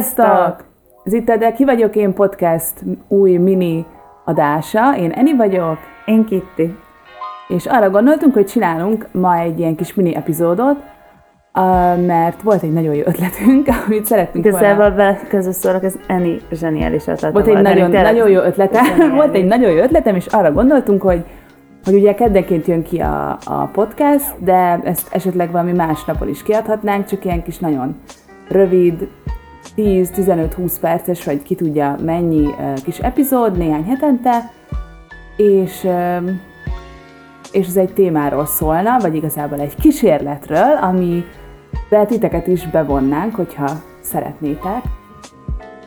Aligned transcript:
Sziasztok! 0.00 0.64
Ez 1.04 1.12
itt 1.12 1.28
a 1.28 1.36
De 1.36 1.52
Ki 1.52 1.64
vagyok 1.64 1.96
én 1.96 2.14
podcast 2.14 2.72
új 3.08 3.36
mini 3.36 3.86
adása. 4.24 4.96
Én 4.96 5.10
Eni 5.10 5.36
vagyok. 5.36 5.78
Én 6.04 6.24
Kitti. 6.24 6.76
És 7.48 7.66
arra 7.66 7.90
gondoltunk, 7.90 8.34
hogy 8.34 8.46
csinálunk 8.46 9.06
ma 9.12 9.38
egy 9.38 9.58
ilyen 9.58 9.76
kis 9.76 9.94
mini 9.94 10.14
epizódot, 10.14 10.76
mert 12.06 12.42
volt 12.42 12.62
egy 12.62 12.72
nagyon 12.72 12.94
jó 12.94 13.02
ötletünk, 13.04 13.68
amit 13.86 14.06
szeretnénk 14.06 14.46
Igazából 14.46 14.90
volna. 14.90 15.16
közösszólok, 15.28 15.84
ez 15.84 15.94
Eni 16.06 16.40
zseniális 16.52 17.06
ötlete 17.06 17.30
volt. 17.30 17.46
Egy 17.46 17.62
nagyon, 17.62 17.90
nagyon 17.90 18.30
jó 18.30 18.40
ötlete, 18.40 18.80
volt 19.14 19.34
egy 19.34 19.46
nagyon 19.46 19.70
jó 19.70 19.82
ötletem, 19.82 20.14
és 20.14 20.26
arra 20.26 20.52
gondoltunk, 20.52 21.02
hogy 21.02 21.24
hogy 21.84 21.94
ugye 21.94 22.14
keddenként 22.14 22.66
jön 22.66 22.82
ki 22.82 22.98
a, 22.98 23.38
a 23.44 23.68
podcast, 23.72 24.44
de 24.44 24.80
ezt 24.84 25.14
esetleg 25.14 25.50
valami 25.50 25.72
más 25.72 26.04
napon 26.04 26.28
is 26.28 26.42
kiadhatnánk, 26.42 27.04
csak 27.04 27.24
ilyen 27.24 27.42
kis 27.42 27.58
nagyon 27.58 27.96
rövid, 28.50 29.08
10-15-20 29.76 30.72
perces, 30.80 31.24
vagy 31.24 31.42
ki 31.42 31.54
tudja 31.54 31.96
mennyi 32.04 32.48
kis 32.84 32.98
epizód, 32.98 33.56
néhány 33.56 33.84
hetente, 33.84 34.52
és, 35.36 35.88
és 37.52 37.66
ez 37.66 37.76
egy 37.76 37.92
témáról 37.92 38.46
szólna, 38.46 38.96
vagy 39.00 39.14
igazából 39.14 39.60
egy 39.60 39.74
kísérletről, 39.74 40.76
ami 40.80 41.24
titeket 42.06 42.46
is 42.46 42.66
bevonnánk, 42.66 43.34
hogyha 43.34 43.70
szeretnétek. 44.00 44.82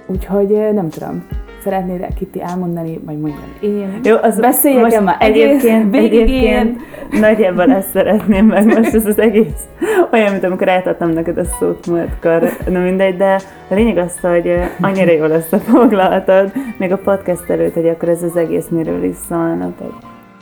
Úgyhogy 0.08 0.48
nem 0.74 0.90
tudom, 0.90 1.28
szeretnéd 1.64 2.14
Kitti 2.18 2.42
elmondani, 2.42 3.00
vagy 3.06 3.20
mondjam 3.20 3.54
én? 3.62 4.00
Jó, 4.04 4.16
az 4.22 4.40
beszéljek 4.40 5.02
már 5.02 5.16
egyébként, 5.20 5.96
egyébként 5.96 6.82
nagyjából 7.20 7.72
ezt 7.72 7.90
szeretném 7.90 8.46
meg 8.46 8.66
most 8.66 8.94
ez 8.94 9.06
az 9.06 9.20
egész 9.20 9.68
olyan, 10.12 10.32
mint 10.32 10.44
amikor 10.44 10.70
átadtam 10.70 11.10
neked 11.10 11.38
a 11.38 11.44
szót 11.44 11.88
múltkor, 11.88 12.50
na 12.70 12.80
mindegy, 12.80 13.18
de 13.18 13.40
a 13.70 13.74
lényeg 13.74 13.98
az, 13.98 14.20
hogy 14.20 14.60
annyira 14.82 15.12
jól 15.12 15.30
összefoglaltad, 15.30 16.52
még 16.78 16.92
a 16.92 16.98
podcast 16.98 17.50
előtt, 17.50 17.74
hogy 17.74 17.88
akkor 17.88 18.10
ez 18.10 18.24
az 18.24 18.36
egész 18.36 18.68
miről 18.70 19.04
is 19.04 19.16
szólna, 19.30 19.74
vagy, 19.80 19.94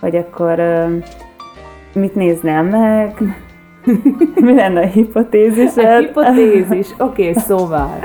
vagy 0.02 0.16
akkor 0.16 0.62
mit 1.94 2.16
nézném 2.16 2.66
meg, 2.66 3.18
mi 4.46 4.56
lenne 4.56 4.82
a 4.82 4.86
hipotézised? 4.86 5.86
A 5.86 5.98
hipotézis, 5.98 6.88
oké, 6.98 7.30
okay, 7.30 7.42
szóval 7.42 8.00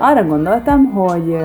arra 0.00 0.24
gondoltam, 0.24 0.84
hogy 0.84 1.36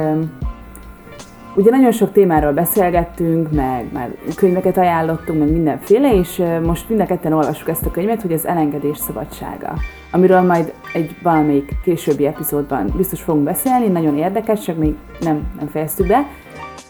Ugye 1.55 1.69
nagyon 1.69 1.91
sok 1.91 2.11
témáról 2.11 2.51
beszélgettünk, 2.51 3.51
meg 3.51 3.91
meg 3.93 4.17
könyveket 4.35 4.77
ajánlottunk, 4.77 5.39
meg 5.39 5.51
mindenféle, 5.51 6.13
és 6.13 6.43
most 6.63 6.89
mind 6.89 7.01
a 7.01 7.05
ketten 7.05 7.33
olvassuk 7.33 7.69
ezt 7.69 7.85
a 7.85 7.91
könyvet, 7.91 8.21
hogy 8.21 8.33
az 8.33 8.47
elengedés 8.47 8.97
szabadsága, 8.97 9.73
amiről 10.11 10.41
majd 10.41 10.73
egy 10.93 11.15
valamelyik 11.23 11.75
későbbi 11.83 12.25
epizódban 12.25 12.93
biztos 12.95 13.21
fogunk 13.21 13.43
beszélni, 13.43 13.87
nagyon 13.87 14.17
érdekes, 14.17 14.61
csak 14.61 14.77
még 14.77 14.95
nem, 15.19 15.51
nem 15.57 15.67
fejeztük 15.67 16.07
be, 16.07 16.27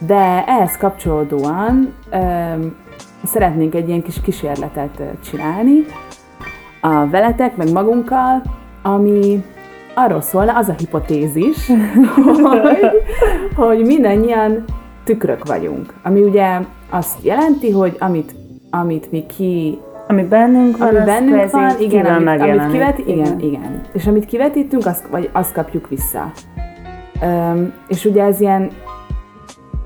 de 0.08 0.44
ehhez 0.47 0.77
kapcsolódóan 0.77 1.94
öm, 2.09 2.75
szeretnénk 3.23 3.75
egy 3.75 3.88
ilyen 3.88 4.03
kis 4.03 4.22
kísérletet 4.22 5.02
csinálni 5.23 5.86
a 6.81 7.08
veletek, 7.08 7.55
meg 7.55 7.72
magunkkal, 7.72 8.42
ami 8.81 9.43
arról 9.93 10.21
szólna, 10.21 10.58
az 10.58 10.70
a 10.70 10.76
hipotézis, 10.77 11.67
hogy, 12.43 12.80
hogy 13.55 13.86
mindannyian 13.86 14.64
tükrök 15.04 15.48
vagyunk. 15.48 15.93
Ami 16.04 16.21
ugye 16.21 16.59
azt 16.89 17.23
jelenti, 17.23 17.71
hogy 17.71 17.95
amit, 17.99 18.36
amit 18.70 19.11
mi 19.11 19.26
ki 19.26 19.80
ami 20.08 20.23
bennünk 20.23 20.77
van, 20.77 20.87
ami 20.87 21.05
bennünk 21.05 21.52
van, 21.52 21.76
igen, 21.80 22.05
amit, 22.05 22.42
amit 22.42 22.71
kivet, 22.71 22.98
igen, 22.98 23.17
igen, 23.17 23.39
igen. 23.39 23.81
És 23.93 24.08
amit 24.08 24.26
kivetítünk, 24.26 24.86
azt, 24.86 25.08
vagy 25.08 25.30
azt 25.31 25.54
kapjuk 25.54 25.89
vissza. 25.89 26.31
Üm, 27.23 27.73
és 27.87 28.05
ugye 28.05 28.23
ez 28.23 28.42
ilyen 28.42 28.71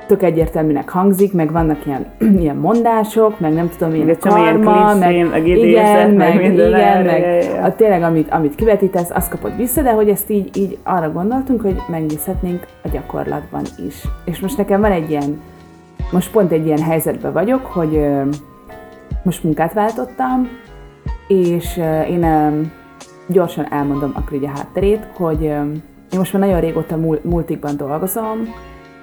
tök 0.07 0.23
egyértelműnek 0.23 0.90
hangzik, 0.90 1.34
meg 1.34 1.51
vannak 1.51 1.85
ilyen, 1.85 2.06
ilyen 2.41 2.56
mondások, 2.56 3.40
meg 3.40 3.53
nem 3.53 3.69
tudom, 3.78 3.95
ilyen 3.95 4.18
karma, 4.19 4.95
meg, 4.95 5.16
meg, 5.16 5.29
meg 5.29 5.47
igen, 5.47 6.12
meg, 6.12 6.34
meg 6.34 6.41
minden 6.41 6.69
igen, 6.69 7.03
meg 7.06 7.50
a, 7.63 7.75
tényleg, 7.75 8.01
amit, 8.01 8.29
amit 8.31 8.56
kivetítesz, 8.56 9.09
azt 9.09 9.29
kapod 9.29 9.56
vissza, 9.57 9.81
de 9.81 9.91
hogy 9.91 10.09
ezt 10.09 10.29
így, 10.29 10.57
így 10.57 10.78
arra 10.84 11.12
gondoltunk, 11.12 11.62
hogy 11.62 11.81
megnézhetnénk 11.88 12.66
a 12.84 12.88
gyakorlatban 12.88 13.62
is. 13.88 14.07
És 14.25 14.40
most 14.40 14.57
nekem 14.57 14.81
van 14.81 14.91
egy 14.91 15.09
ilyen, 15.09 15.41
most 16.12 16.31
pont 16.31 16.51
egy 16.51 16.66
ilyen 16.66 16.81
helyzetben 16.81 17.34
vagyok, 17.34 17.66
hogy 17.66 17.95
ö, 17.95 18.22
most 19.24 19.44
munkát 19.44 19.74
váltottam, 19.74 20.50
és 21.28 21.78
ö, 21.78 22.01
én 22.01 22.24
ö, 22.24 22.62
gyorsan 23.28 23.72
elmondom 23.72 24.12
akkor 24.16 24.38
így 24.38 24.45
a 24.45 24.51
hátterét, 24.56 25.07
hogy 25.16 25.41
én 26.12 26.18
most 26.18 26.34
már 26.34 26.41
nagyon 26.41 26.59
régóta 26.59 26.97
multikban 27.22 27.78
dolgozom, 27.78 28.38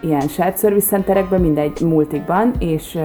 ilyen 0.05 0.29
shared 0.29 0.59
service 0.59 0.87
centerekben, 0.87 1.41
mindegy 1.41 1.81
multikban, 1.81 2.53
és, 2.59 2.99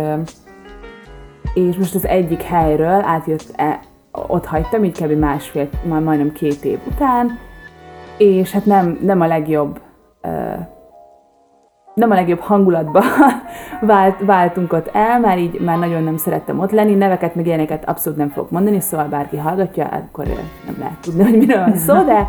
és 1.53 1.75
most 1.75 1.95
az 1.95 2.07
egyik 2.07 2.41
helyről 2.41 3.01
átjött, 3.03 3.53
e, 3.55 3.79
ott 4.11 4.45
hagytam, 4.45 4.83
így 4.83 5.03
kb. 5.03 5.11
másfél, 5.11 5.69
már 5.89 6.01
majdnem 6.01 6.31
két 6.31 6.63
év 6.63 6.79
után, 6.87 7.37
és 8.17 8.51
hát 8.51 8.65
nem, 8.65 8.99
nem 9.01 9.21
a 9.21 9.27
legjobb 9.27 9.79
nem 11.93 12.11
a 12.11 12.15
legjobb 12.15 12.39
hangulatba 12.39 13.01
vált, 13.81 14.19
váltunk 14.19 14.73
ott 14.73 14.89
el, 14.93 15.19
már 15.19 15.37
így 15.39 15.59
már 15.59 15.77
nagyon 15.77 16.03
nem 16.03 16.17
szerettem 16.17 16.59
ott 16.59 16.71
lenni, 16.71 16.93
neveket 16.93 17.35
meg 17.35 17.45
ilyeneket 17.45 17.89
abszolút 17.89 18.17
nem 18.17 18.29
fogok 18.29 18.51
mondani, 18.51 18.79
szóval 18.79 19.07
bárki 19.07 19.37
hallgatja, 19.37 19.85
akkor 19.85 20.25
nem 20.65 20.75
lehet 20.79 20.97
tudni, 21.01 21.23
hogy 21.23 21.37
miről 21.37 21.59
van 21.59 21.75
szó, 21.75 22.03
de, 22.03 22.27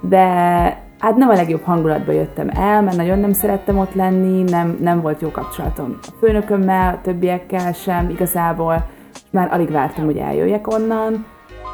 de 0.00 0.88
Hát 1.00 1.16
nem 1.16 1.28
a 1.28 1.34
legjobb 1.34 1.62
hangulatba 1.62 2.12
jöttem 2.12 2.48
el, 2.48 2.82
mert 2.82 2.96
nagyon 2.96 3.18
nem 3.18 3.32
szerettem 3.32 3.78
ott 3.78 3.94
lenni, 3.94 4.42
nem, 4.42 4.78
nem 4.80 5.00
volt 5.00 5.20
jó 5.20 5.30
kapcsolatom 5.30 5.98
a 6.02 6.12
főnökömmel, 6.20 6.94
a 6.94 7.00
többiekkel 7.02 7.72
sem 7.72 8.10
igazából, 8.10 8.86
már 9.30 9.52
alig 9.52 9.70
vártam, 9.70 10.04
hogy 10.04 10.16
eljöjjek 10.16 10.72
onnan, 10.72 11.26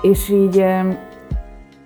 és 0.03 0.29
így, 0.29 0.65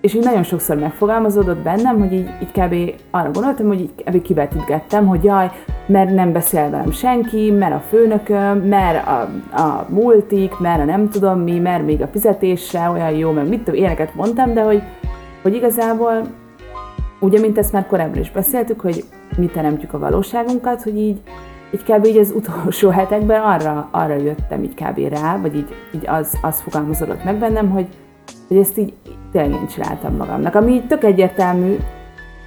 és 0.01 0.15
így 0.15 0.25
nagyon 0.25 0.43
sokszor 0.43 0.77
megfogalmazódott 0.77 1.63
bennem, 1.63 1.99
hogy 1.99 2.13
így, 2.13 2.29
így 2.43 2.53
kb. 2.53 3.03
arra 3.11 3.31
gondoltam, 3.31 3.67
hogy 3.67 3.81
így 3.81 3.95
kb. 4.05 4.23
kivetítgettem, 4.23 5.07
hogy 5.07 5.25
jaj, 5.25 5.51
mert 5.87 6.15
nem 6.15 6.33
beszél 6.33 6.71
velem 6.71 6.91
senki, 6.91 7.51
mert 7.51 7.75
a 7.75 7.83
főnököm, 7.89 8.59
mert 8.59 9.07
a, 9.07 9.21
a 9.63 9.87
multik, 9.89 10.59
mert 10.59 10.81
a 10.81 10.85
nem 10.85 11.09
tudom 11.09 11.41
mi, 11.41 11.59
mert 11.59 11.85
még 11.85 12.03
a 12.03 12.07
fizetése 12.07 12.89
olyan 12.89 13.11
jó, 13.11 13.31
meg 13.31 13.49
mit 13.49 13.63
tudom, 13.63 13.81
ilyeneket 13.81 14.15
mondtam, 14.15 14.55
de 14.55 14.63
hogy, 14.63 14.83
hogy 15.43 15.55
igazából 15.55 16.23
ugye, 17.21 17.41
mint 17.41 17.59
ezt 17.59 17.73
már 17.73 17.87
korábban 17.87 18.19
is 18.19 18.31
beszéltük, 18.31 18.81
hogy 18.81 19.05
mi 19.37 19.47
teremtjük 19.47 19.93
a 19.93 19.99
valóságunkat, 19.99 20.83
hogy 20.83 20.99
így, 20.99 21.21
így 21.75 21.83
kb. 21.83 22.05
így 22.07 22.17
az 22.17 22.33
utolsó 22.37 22.89
hetekben 22.89 23.43
arra, 23.43 23.89
arra 23.91 24.15
jöttem 24.15 24.63
így 24.63 24.75
kb. 24.75 24.99
rá, 24.99 25.39
vagy 25.41 25.57
így, 25.57 25.75
így 25.95 26.07
az, 26.07 26.39
az 26.43 26.61
fogalmazódott 26.61 27.25
meg 27.25 27.37
bennem, 27.37 27.71
hogy, 27.71 27.87
hogy 28.49 28.57
ezt 28.57 28.79
így 28.79 28.93
tényleg 29.33 29.61
én 29.61 29.67
csináltam 29.67 30.17
magamnak. 30.17 30.55
Ami 30.55 30.73
így 30.73 30.87
tök 30.87 31.05
egyértelmű, 31.05 31.77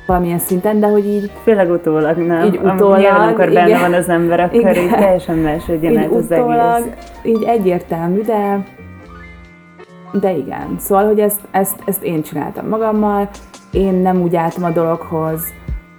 valamilyen 0.08 0.40
szinten, 0.40 0.80
de 0.80 0.88
hogy 0.88 1.06
így... 1.06 1.32
Főleg 1.44 1.72
utólag, 1.72 2.18
nem? 2.18 2.46
Így 2.46 2.60
utólag, 2.64 3.00
Nyilván, 3.00 3.22
amikor 3.22 3.50
igen, 3.50 3.66
benne 3.66 3.80
van 3.80 3.94
az 3.94 4.10
ember, 4.10 4.40
akkor 4.40 4.60
igen, 4.60 4.76
így 4.76 4.90
teljesen 4.90 5.38
másodjon 5.38 5.98
át 5.98 6.12
az 6.12 6.24
utólag, 6.24 6.82
egész. 6.82 7.12
így 7.24 7.44
egyértelmű, 7.44 8.22
de 8.22 8.64
de 10.20 10.32
igen. 10.32 10.76
Szóval, 10.80 11.06
hogy 11.06 11.20
ezt, 11.20 11.40
ezt, 11.52 11.82
ezt 11.86 12.04
én 12.04 12.22
csináltam 12.22 12.68
magammal, 12.68 13.30
én 13.74 13.94
nem 13.94 14.22
úgy 14.22 14.36
álltam 14.36 14.64
a 14.64 14.70
dologhoz, 14.70 15.42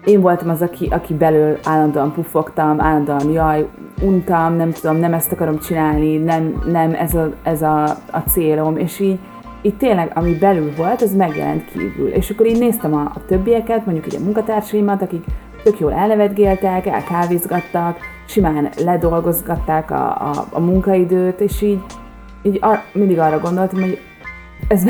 én 0.05 0.21
voltam 0.21 0.49
az, 0.49 0.63
aki, 0.63 0.89
aki 0.91 1.15
belül 1.15 1.59
állandóan 1.65 2.13
pufogtam, 2.13 2.81
állandóan 2.81 3.31
jaj, 3.31 3.69
untam, 4.03 4.57
nem 4.57 4.73
tudom, 4.73 4.97
nem 4.97 5.13
ezt 5.13 5.33
akarom 5.33 5.59
csinálni, 5.59 6.17
nem, 6.17 6.63
nem 6.67 6.95
ez, 6.95 7.15
a, 7.15 7.33
ez 7.43 7.63
a, 7.63 7.85
a 8.11 8.19
célom, 8.29 8.77
és 8.77 9.01
így, 9.01 9.19
így 9.63 9.77
tényleg, 9.77 10.11
ami 10.15 10.35
belül 10.39 10.73
volt, 10.77 11.03
az 11.03 11.15
megjelent 11.15 11.65
kívül. 11.73 12.09
És 12.09 12.31
akkor 12.31 12.47
így 12.47 12.59
néztem 12.59 12.95
a, 12.95 13.01
a 13.01 13.25
többieket, 13.27 13.85
mondjuk 13.85 14.07
így 14.07 14.21
a 14.21 14.25
munkatársaimat, 14.25 15.03
akik 15.03 15.25
tök 15.63 15.79
jól 15.79 15.93
elnevetgéltek, 15.93 16.87
elkávézgattak, 16.87 17.99
simán 18.27 18.69
ledolgozgatták 18.85 19.91
a, 19.91 20.31
a, 20.31 20.47
a 20.51 20.61
munkaidőt, 20.61 21.41
és 21.41 21.63
így, 21.63 21.81
így 22.43 22.59
ar, 22.61 22.83
mindig 22.93 23.19
arra 23.19 23.39
gondoltam, 23.39 23.81
hogy 23.81 23.99
ez, 24.69 24.85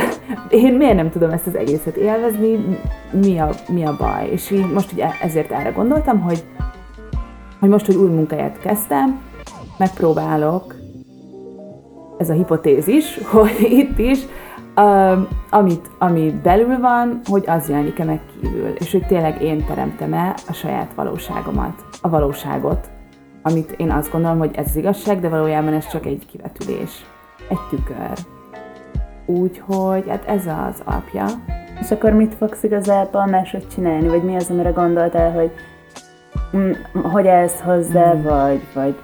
én 0.49 0.75
miért 0.75 0.97
nem 0.97 1.11
tudom 1.11 1.31
ezt 1.31 1.47
az 1.47 1.57
egészet 1.57 1.97
élvezni, 1.97 2.79
mi 3.13 3.39
a, 3.39 3.51
mi 3.69 3.85
a 3.85 3.97
baj. 3.97 4.29
És 4.31 4.51
így 4.51 4.73
most 4.73 4.93
ugye 4.93 5.09
ezért 5.23 5.51
erre 5.51 5.71
gondoltam, 5.71 6.21
hogy, 6.21 6.45
hogy 7.61 7.69
most, 7.69 7.87
hogy 7.87 7.95
új 7.95 8.09
munkáját 8.09 8.61
kezdtem, 8.61 9.21
megpróbálok, 9.79 10.75
ez 12.19 12.31
a 12.31 12.33
hipotézis, 12.33 13.19
hogy 13.33 13.57
itt 13.61 13.99
is, 13.99 14.19
uh, 14.77 15.19
amit, 15.51 15.91
ami 15.99 16.41
belül 16.43 16.79
van, 16.79 17.21
hogy 17.25 17.45
az 17.47 17.69
jelenik-e 17.69 18.05
meg 18.05 18.21
kívül, 18.41 18.69
és 18.69 18.93
hogy 18.93 19.07
tényleg 19.07 19.43
én 19.43 19.65
teremtem-e 19.65 20.35
a 20.49 20.53
saját 20.53 20.95
valóságomat, 20.95 21.85
a 22.01 22.09
valóságot, 22.09 22.89
amit 23.43 23.75
én 23.77 23.91
azt 23.91 24.11
gondolom, 24.13 24.39
hogy 24.39 24.51
ez 24.55 24.67
az 24.69 24.77
igazság, 24.77 25.21
de 25.21 25.29
valójában 25.29 25.73
ez 25.73 25.89
csak 25.89 26.07
egy 26.07 26.27
kivetülés, 26.27 27.05
egy 27.49 27.61
tükör. 27.71 28.19
Úgyhogy 29.27 30.09
hát 30.09 30.25
ez 30.27 30.47
az 30.47 30.83
alapja. 30.85 31.25
És 31.81 31.91
akkor 31.91 32.13
mit 32.13 32.35
fogsz 32.35 32.63
igazából 32.63 33.27
máshogy 33.27 33.69
csinálni? 33.75 34.09
Vagy 34.09 34.23
mi 34.23 34.37
az, 34.37 34.51
amire 34.51 34.71
gondoltál, 34.71 35.33
hogy 35.33 35.51
mm, 36.57 36.71
hogy 37.03 37.27
ez 37.27 37.61
hozzá, 37.61 38.15
mm. 38.15 38.23
vagy, 38.23 38.61
vagy 38.75 38.95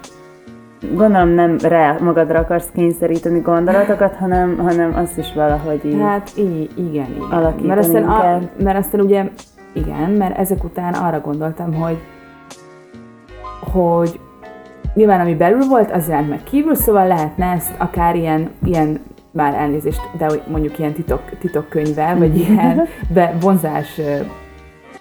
gondolom 0.95 1.29
nem 1.29 1.57
rá 1.63 1.97
magadra 2.01 2.39
akarsz 2.39 2.71
kényszeríteni 2.75 3.41
gondolatokat, 3.41 4.15
hanem, 4.15 4.59
hanem 4.59 4.95
azt 4.95 5.19
is 5.19 5.33
valahogy 5.35 5.85
így 5.85 6.01
Hát 6.01 6.31
így, 6.37 6.71
igen, 6.77 7.09
igen. 7.17 7.55
Mert 7.63 7.81
aztán, 7.81 8.05
a, 8.05 8.41
mert 8.63 8.79
aztán 8.79 9.01
ugye, 9.01 9.25
igen, 9.73 10.11
mert 10.11 10.39
ezek 10.39 10.65
után 10.65 10.95
arra 10.95 11.21
gondoltam, 11.21 11.75
hogy 11.75 11.99
hogy 13.73 14.21
nyilván 14.95 15.21
ami 15.21 15.35
belül 15.35 15.65
volt, 15.69 15.91
az 15.91 16.09
jelent 16.09 16.29
meg 16.29 16.43
kívül, 16.43 16.75
szóval 16.75 17.07
lehetne 17.07 17.47
ezt 17.47 17.73
akár 17.79 18.17
ilyen, 18.17 18.51
ilyen 18.65 19.01
már 19.33 19.55
elnézést, 19.55 20.01
de 20.19 20.27
mondjuk 20.49 20.79
ilyen 20.79 20.93
titok, 20.93 21.23
titokkönyvvel, 21.39 22.19
vagy 22.19 22.37
ilyen 22.37 22.87
bevonzás 23.15 24.01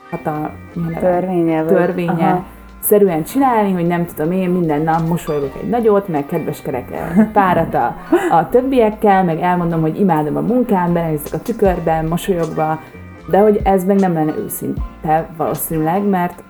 hatal, 0.10 0.52
törvénye, 1.00 1.64
törvénye. 1.64 2.44
Szerűen 2.82 3.24
csinálni, 3.24 3.72
hogy 3.72 3.88
nem 3.88 4.06
tudom 4.06 4.32
én, 4.32 4.50
minden 4.50 4.82
nap 4.82 5.08
mosolygok 5.08 5.52
egy 5.62 5.70
nagyot, 5.70 6.08
meg 6.08 6.26
kedveskedek 6.26 7.14
párat 7.34 7.74
a, 7.74 7.96
a 8.30 8.50
többiekkel, 8.50 9.24
meg 9.24 9.40
elmondom, 9.40 9.82
hogy 9.82 10.00
imádom 10.00 10.36
a 10.36 10.42
munkám, 10.42 10.94
belenézek 10.94 11.34
a 11.34 11.42
tükörben, 11.42 12.06
mosolyogva, 12.06 12.80
de 13.30 13.40
hogy 13.40 13.60
ez 13.64 13.86
meg 13.86 14.00
nem 14.00 14.14
lenne 14.14 14.34
őszinte 14.38 15.30
valószínűleg, 15.38 16.04
mert 16.04 16.44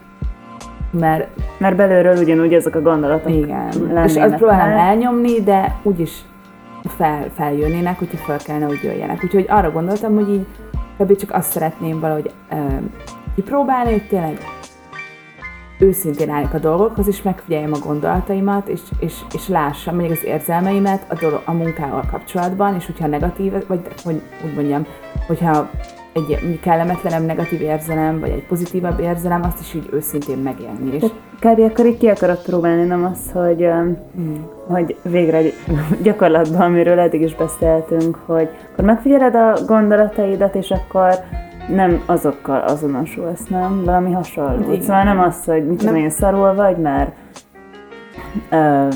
mert, 0.92 1.28
mert 1.58 1.76
belülről 1.76 2.18
ugyanúgy 2.18 2.54
ezek 2.54 2.76
a 2.76 2.82
gondolatok 2.82 3.32
Igen, 3.32 4.04
és 4.06 4.16
azt 4.16 4.36
próbálom 4.36 4.78
elnyomni, 4.78 5.44
de 5.44 5.76
úgyis 5.84 6.22
fel, 6.84 7.30
feljönnének, 7.36 8.00
hogyha 8.00 8.18
fel 8.18 8.38
kellene, 8.38 8.66
hogy 8.66 8.84
jöjjenek. 8.84 9.24
Úgyhogy 9.24 9.46
arra 9.48 9.72
gondoltam, 9.72 10.16
hogy 10.16 10.30
így 10.30 10.46
kb. 10.98 11.16
csak 11.16 11.32
azt 11.32 11.52
szeretném 11.52 12.00
valahogy 12.00 12.32
ö, 12.52 12.56
kipróbálni, 13.36 13.92
hogy 13.92 14.08
tényleg 14.08 14.38
őszintén 15.80 16.30
álljak 16.30 16.54
a 16.54 16.60
dolgokhoz, 16.60 17.08
és 17.08 17.22
megfigyeljem 17.22 17.74
a 17.74 17.86
gondolataimat, 17.86 18.68
és, 18.68 18.80
és, 19.00 19.14
és 19.34 19.48
lássam 19.48 19.96
még 19.96 20.12
az 20.12 20.24
érzelmeimet 20.24 21.06
a, 21.12 21.16
dolog, 21.16 21.42
a 21.46 21.52
munkával 21.52 22.04
kapcsolatban, 22.12 22.76
és 22.76 22.86
hogyha 22.86 23.08
negatív, 23.08 23.54
vagy 23.68 23.82
hogy 24.04 24.22
úgy 24.46 24.54
mondjam, 24.56 24.86
hogyha 25.28 25.70
egy 26.14 26.60
kellemetlenem 26.60 27.24
negatív 27.24 27.62
érzelem, 27.62 28.20
vagy 28.20 28.30
egy 28.30 28.46
pozitívabb 28.46 29.00
érzelem, 29.00 29.44
azt 29.44 29.60
is 29.60 29.74
így 29.74 29.90
őszintén 29.92 30.38
megélni. 30.38 30.94
És... 30.96 31.04
Kb. 31.40 31.60
akkor 31.60 31.86
így 31.86 31.98
ki 31.98 32.08
akarod 32.08 32.42
próbálni, 32.42 32.84
nem 32.84 33.06
az, 33.06 33.32
hogy, 33.34 33.70
hmm. 34.16 34.46
hogy 34.68 34.96
végre 35.02 35.42
gyakorlatban, 36.04 36.62
amiről 36.62 37.00
eddig 37.00 37.22
is 37.22 37.36
beszéltünk, 37.36 38.18
hogy 38.26 38.50
akkor 38.72 38.86
megfigyeled 38.86 39.36
a 39.36 39.58
gondolataidat, 39.66 40.56
és 40.56 40.72
akkor 40.72 41.14
nem 41.68 42.04
azokkal 42.06 42.60
azonosulsz, 42.60 43.48
nem? 43.48 43.84
Valami 43.84 44.12
hasonló. 44.12 44.72
Igen. 44.72 44.82
Szóval 44.82 45.04
nem 45.04 45.20
az, 45.20 45.46
hogy 45.46 45.68
mit 45.68 45.78
tudom 45.78 45.96
én, 45.96 46.10
szarul 46.10 46.54
vagy, 46.54 46.78
mert 46.78 47.12
ö, 48.52 48.88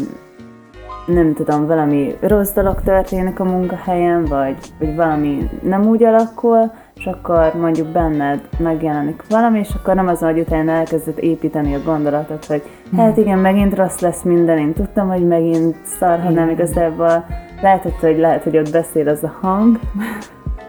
nem 1.05 1.33
tudom, 1.33 1.67
valami 1.67 2.15
rossz 2.21 2.51
dolog 2.51 2.81
történik 2.81 3.39
a 3.39 3.43
munkahelyen, 3.43 4.25
vagy, 4.25 4.55
vagy 4.79 4.95
valami 4.95 5.49
nem 5.61 5.85
úgy 5.85 6.03
alakul, 6.03 6.71
és 6.95 7.05
akkor 7.05 7.53
mondjuk 7.59 7.87
benned 7.87 8.39
megjelenik 8.57 9.23
valami, 9.29 9.59
és 9.59 9.69
akkor 9.75 9.95
nem 9.95 10.07
az, 10.07 10.19
hogy 10.19 10.39
utána 10.39 10.71
elkezdett 10.71 11.19
építeni 11.19 11.75
a 11.75 11.83
gondolatot, 11.83 12.45
hogy 12.45 12.61
hmm. 12.89 12.99
hát 12.99 13.17
igen, 13.17 13.39
megint 13.39 13.75
rossz 13.75 13.99
lesz 13.99 14.21
minden, 14.23 14.57
én 14.57 14.73
tudtam, 14.73 15.09
hogy 15.09 15.27
megint 15.27 15.75
szar, 15.83 16.19
ha 16.19 16.29
nem 16.29 16.49
igazából 16.49 17.25
lehetett, 17.61 17.99
hogy 17.99 18.17
lehet, 18.17 18.43
hogy 18.43 18.57
ott 18.57 18.71
beszél 18.71 19.07
az 19.07 19.23
a 19.23 19.37
hang, 19.41 19.79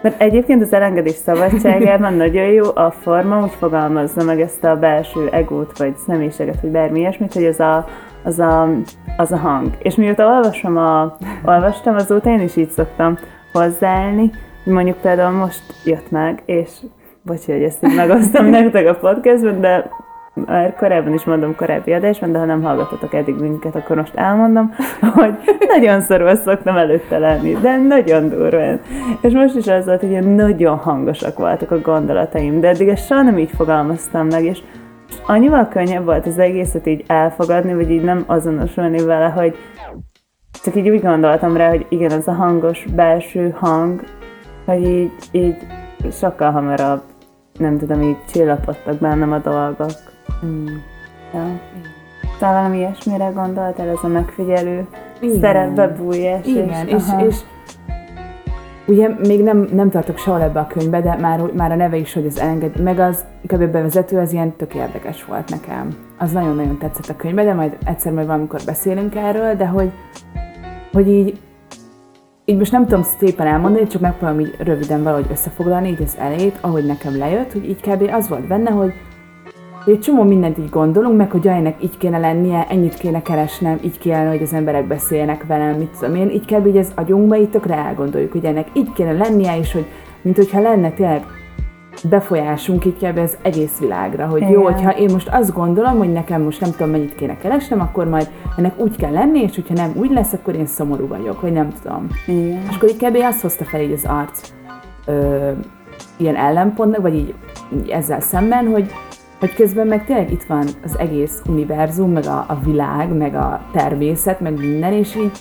mert 0.04 0.20
egyébként 0.20 0.62
az 0.62 0.72
elengedés 0.72 1.14
szabadságában 1.14 2.14
nagyon 2.24 2.46
jó 2.46 2.64
a 2.74 2.90
forma, 2.90 3.42
úgy 3.42 3.52
fogalmazza 3.58 4.24
meg 4.24 4.40
ezt 4.40 4.64
a 4.64 4.76
belső 4.76 5.28
egót, 5.30 5.78
vagy 5.78 5.96
személyiséget, 5.96 6.60
vagy 6.60 6.70
bármi 6.70 6.98
ilyesmit, 6.98 7.32
hogy 7.32 7.44
az 7.44 7.60
a, 7.60 7.88
az 8.24 8.38
a, 8.38 8.68
az 9.16 9.32
a 9.32 9.36
hang. 9.36 9.70
És 9.78 9.94
mióta 9.94 10.26
olvasom 10.26 10.76
a, 10.76 11.16
olvastam, 11.44 11.94
azóta 11.94 12.30
én 12.30 12.40
is 12.40 12.56
így 12.56 12.70
szoktam 12.70 13.18
hozzáállni, 13.52 14.30
mondjuk 14.64 14.96
például 14.96 15.36
most 15.36 15.62
jött 15.84 16.10
meg, 16.10 16.42
és 16.44 16.70
bocsi, 17.22 17.52
hogy 17.52 17.62
ezt 17.62 17.84
így 17.84 17.94
megosztom 17.94 18.46
nektek 18.58 18.88
a 18.88 18.94
podcastban, 18.94 19.60
de 19.60 19.90
már 20.34 20.74
korábban 20.74 21.12
is 21.12 21.24
mondom 21.24 21.54
korábbi 21.54 21.92
adásban, 21.92 22.32
de 22.32 22.38
ha 22.38 22.44
nem 22.44 22.62
hallgatotok 22.62 23.14
eddig 23.14 23.34
minket, 23.34 23.74
akkor 23.74 23.96
most 23.96 24.14
elmondom, 24.14 24.74
hogy 25.14 25.34
nagyon 25.68 26.00
szorul 26.00 26.34
szoktam 26.34 26.76
előtte 26.76 27.18
lenni, 27.18 27.52
de 27.52 27.76
nagyon 27.76 28.28
durván. 28.28 28.80
És 29.20 29.32
most 29.32 29.56
is 29.56 29.66
az 29.66 29.84
volt, 29.84 30.00
hogy 30.00 30.10
ilyen 30.10 30.24
nagyon 30.24 30.76
hangosak 30.76 31.38
voltak 31.38 31.70
a 31.70 31.80
gondolataim, 31.80 32.60
de 32.60 32.68
eddig 32.68 32.88
ezt 32.88 33.06
soha 33.06 33.22
nem 33.22 33.38
így 33.38 33.50
fogalmaztam 33.56 34.26
meg, 34.26 34.44
és 34.44 34.58
annyival 35.26 35.68
könnyebb 35.68 36.04
volt 36.04 36.26
az 36.26 36.38
egészet 36.38 36.86
így 36.86 37.04
elfogadni, 37.06 37.74
vagy 37.74 37.90
így 37.90 38.04
nem 38.04 38.24
azonosulni 38.26 39.04
vele, 39.04 39.28
hogy 39.28 39.56
csak 40.62 40.74
így 40.76 40.88
úgy 40.88 41.02
gondoltam 41.02 41.56
rá, 41.56 41.68
hogy 41.68 41.86
igen, 41.88 42.10
az 42.10 42.28
a 42.28 42.32
hangos 42.32 42.84
belső 42.94 43.50
hang, 43.50 44.04
hogy 44.64 44.82
így, 44.88 45.12
így 45.32 45.56
sokkal 46.12 46.50
hamarabb, 46.50 47.02
nem 47.58 47.78
tudom, 47.78 48.02
így 48.02 48.16
csillapodtak 48.32 48.98
bennem 48.98 49.32
a 49.32 49.38
dolgok. 49.38 50.13
Mm. 50.44 50.66
Ja. 51.34 51.60
Talán 52.38 52.54
valami 52.54 52.78
ilyesmire 52.78 53.30
gondoltál, 53.34 53.88
ez 53.88 53.98
a 54.02 54.06
megfigyelő 54.06 54.86
Igen. 55.20 55.40
szerepbe 55.40 55.88
bújás. 55.88 56.46
Igen, 56.46 56.86
és, 56.86 56.94
és, 56.94 57.02
és 57.26 57.36
ugye 58.86 59.08
még 59.26 59.42
nem, 59.42 59.68
nem 59.72 59.90
tartok 59.90 60.18
sehol 60.18 60.42
ebbe 60.42 60.60
a 60.60 60.66
könyvbe, 60.66 61.00
de 61.00 61.16
már, 61.16 61.40
már 61.40 61.72
a 61.72 61.76
neve 61.76 61.96
is, 61.96 62.12
hogy 62.12 62.26
az 62.26 62.38
elenged, 62.38 62.80
meg 62.80 62.98
az 62.98 63.24
kb. 63.46 63.64
bevezető, 63.64 64.18
az 64.18 64.32
ilyen 64.32 64.56
tök 64.56 64.74
érdekes 64.74 65.24
volt 65.24 65.50
nekem. 65.50 65.96
Az 66.18 66.32
nagyon-nagyon 66.32 66.78
tetszett 66.78 67.08
a 67.08 67.16
könyvbe, 67.16 67.44
de 67.44 67.52
majd 67.54 67.76
egyszer 67.84 68.12
majd 68.12 68.26
valamikor 68.26 68.60
beszélünk 68.66 69.14
erről, 69.14 69.54
de 69.54 69.66
hogy, 69.66 69.90
hogy 70.92 71.08
így, 71.08 71.40
így 72.44 72.58
most 72.58 72.72
nem 72.72 72.86
tudom 72.86 73.04
szépen 73.18 73.46
elmondani, 73.46 73.86
csak 73.86 74.00
megpróbálom 74.00 74.40
így 74.40 74.54
röviden 74.58 75.02
valahogy 75.02 75.26
összefoglalni 75.30 75.88
így 75.88 76.02
az 76.02 76.16
elét, 76.18 76.58
ahogy 76.60 76.86
nekem 76.86 77.18
lejött, 77.18 77.52
hogy 77.52 77.68
így 77.68 77.80
kb. 77.80 78.10
az 78.12 78.28
volt 78.28 78.46
benne, 78.46 78.70
hogy 78.70 78.92
hogy 79.84 79.92
egy 79.92 80.00
csomó 80.00 80.22
mindent 80.22 80.58
így 80.58 80.70
gondolunk, 80.70 81.16
meg 81.16 81.30
hogy 81.30 81.46
ennek 81.46 81.82
így 81.82 81.96
kéne 81.96 82.18
lennie, 82.18 82.66
ennyit 82.68 82.94
kéne 82.94 83.22
keresnem, 83.22 83.78
így 83.84 83.98
kéne, 83.98 84.28
hogy 84.28 84.42
az 84.42 84.52
emberek 84.52 84.86
beszéljenek 84.86 85.46
velem, 85.46 85.78
mit 85.78 85.96
tudom 85.98 86.14
én, 86.14 86.30
így 86.30 86.44
kell, 86.44 86.60
hogy 86.60 86.76
ez 86.76 86.92
agyunkba 86.94 87.36
így 87.36 87.50
tökre 87.50 87.74
elgondoljuk, 87.74 88.32
hogy 88.32 88.44
ennek 88.44 88.66
így 88.72 88.92
kéne 88.92 89.12
lennie, 89.12 89.58
és 89.58 89.72
hogy 89.72 89.86
mint 90.22 90.36
hogyha 90.36 90.60
lenne 90.60 90.90
tényleg 90.90 91.24
befolyásunk 92.08 92.84
így 92.84 92.98
kell 92.98 93.16
az 93.16 93.36
egész 93.42 93.78
világra, 93.78 94.26
hogy 94.26 94.40
Igen. 94.40 94.52
jó, 94.52 94.62
hogyha 94.62 94.90
én 94.90 95.08
most 95.12 95.28
azt 95.28 95.52
gondolom, 95.52 95.98
hogy 95.98 96.12
nekem 96.12 96.42
most 96.42 96.60
nem 96.60 96.70
tudom 96.70 96.90
mennyit 96.90 97.14
kéne 97.14 97.36
keresnem, 97.36 97.80
akkor 97.80 98.08
majd 98.08 98.30
ennek 98.56 98.78
úgy 98.78 98.96
kell 98.96 99.12
lenni, 99.12 99.40
és 99.40 99.54
hogyha 99.54 99.74
nem 99.74 99.92
úgy 99.94 100.10
lesz, 100.10 100.32
akkor 100.32 100.54
én 100.54 100.66
szomorú 100.66 101.06
vagyok, 101.06 101.40
vagy 101.40 101.52
nem 101.52 101.68
tudom. 101.82 102.06
Igen. 102.26 102.62
És 102.70 102.76
akkor 102.76 102.88
így 102.88 102.96
kb. 102.96 103.16
azt 103.22 103.40
hozta 103.40 103.64
fel 103.64 103.80
így 103.80 103.92
az 103.92 104.04
arc 104.04 104.52
ö, 105.06 105.50
ilyen 106.16 106.36
ellenpontnak, 106.36 107.00
vagy 107.00 107.14
így, 107.14 107.34
így 107.74 107.88
ezzel 107.88 108.20
szemben, 108.20 108.66
hogy 108.66 108.90
hogy 109.44 109.54
közben 109.54 109.86
meg 109.86 110.04
tényleg 110.04 110.32
itt 110.32 110.42
van 110.42 110.66
az 110.84 110.98
egész 110.98 111.42
univerzum, 111.46 112.12
meg 112.12 112.24
a, 112.24 112.44
a 112.48 112.58
világ, 112.64 113.16
meg 113.16 113.34
a 113.34 113.66
természet, 113.72 114.40
meg 114.40 114.58
minden, 114.58 114.92
és 114.92 115.16
így, 115.16 115.38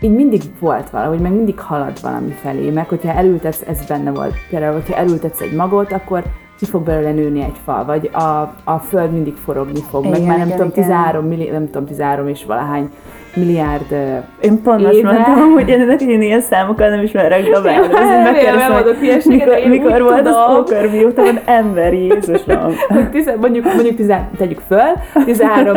így 0.00 0.14
mindig 0.14 0.42
volt 0.60 0.90
valahogy, 0.90 1.20
meg 1.20 1.32
mindig 1.32 1.60
halad 1.60 2.00
valami 2.02 2.30
felé, 2.30 2.70
meg 2.70 2.88
hogyha 2.88 3.12
elültetsz, 3.12 3.60
ez 3.66 3.86
benne 3.86 4.10
volt, 4.10 4.34
például, 4.50 4.72
hogyha 4.72 4.96
elültetsz 4.96 5.40
egy 5.40 5.52
magot, 5.52 5.92
akkor 5.92 6.24
ki 6.64 6.70
fog 6.70 6.82
belőle 6.82 7.12
nőni 7.12 7.42
egy 7.42 7.56
fa, 7.64 7.84
vagy 7.86 8.10
a, 8.12 8.52
a 8.64 8.78
föld 8.78 9.12
mindig 9.12 9.34
forogni 9.34 9.80
fog, 9.90 10.04
igen, 10.04 10.18
meg 10.18 10.28
már 10.28 10.38
nem 10.38 10.46
igen, 10.46 10.58
tudom, 10.58 10.72
13 10.72 11.26
millió, 11.26 11.52
nem 11.52 11.66
tudom, 11.66 11.86
13 11.86 12.28
és 12.28 12.44
valahány 12.44 12.90
milliárd 13.34 13.92
Én 14.40 14.62
pont 14.62 14.82
most 14.82 15.02
mondtam, 15.02 15.52
hogy 15.52 15.70
ennek 15.70 16.00
én 16.00 16.22
ilyen 16.22 16.40
számokkal 16.40 16.88
nem 16.88 17.02
ismerek 17.02 17.48
dobálni. 17.54 17.86
Megkérdezem, 18.22 19.22
mikor, 19.24 19.58
mikor 19.68 20.02
volt 20.02 20.26
az 20.26 20.90
mióta 20.90 21.22
van 21.22 21.38
ember, 21.44 21.92
Jézusom. 21.92 22.74
mondjuk, 23.40 23.64
mondjuk 23.64 23.96
tizá, 23.96 24.28
tegyük 24.36 24.60
föl, 24.68 25.24
13 25.24 25.76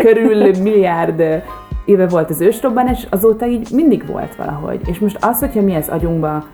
körül 0.00 0.54
milliárd 0.62 1.42
éve 1.84 2.06
volt 2.06 2.30
az 2.30 2.40
ősrobbanás, 2.40 3.06
azóta 3.10 3.46
így 3.46 3.68
mindig 3.72 4.06
volt 4.06 4.34
valahogy. 4.36 4.80
És 4.86 4.98
most 4.98 5.16
az, 5.20 5.38
hogyha 5.38 5.60
mi 5.60 5.74
az 5.74 5.88
agyunkba 5.88 6.44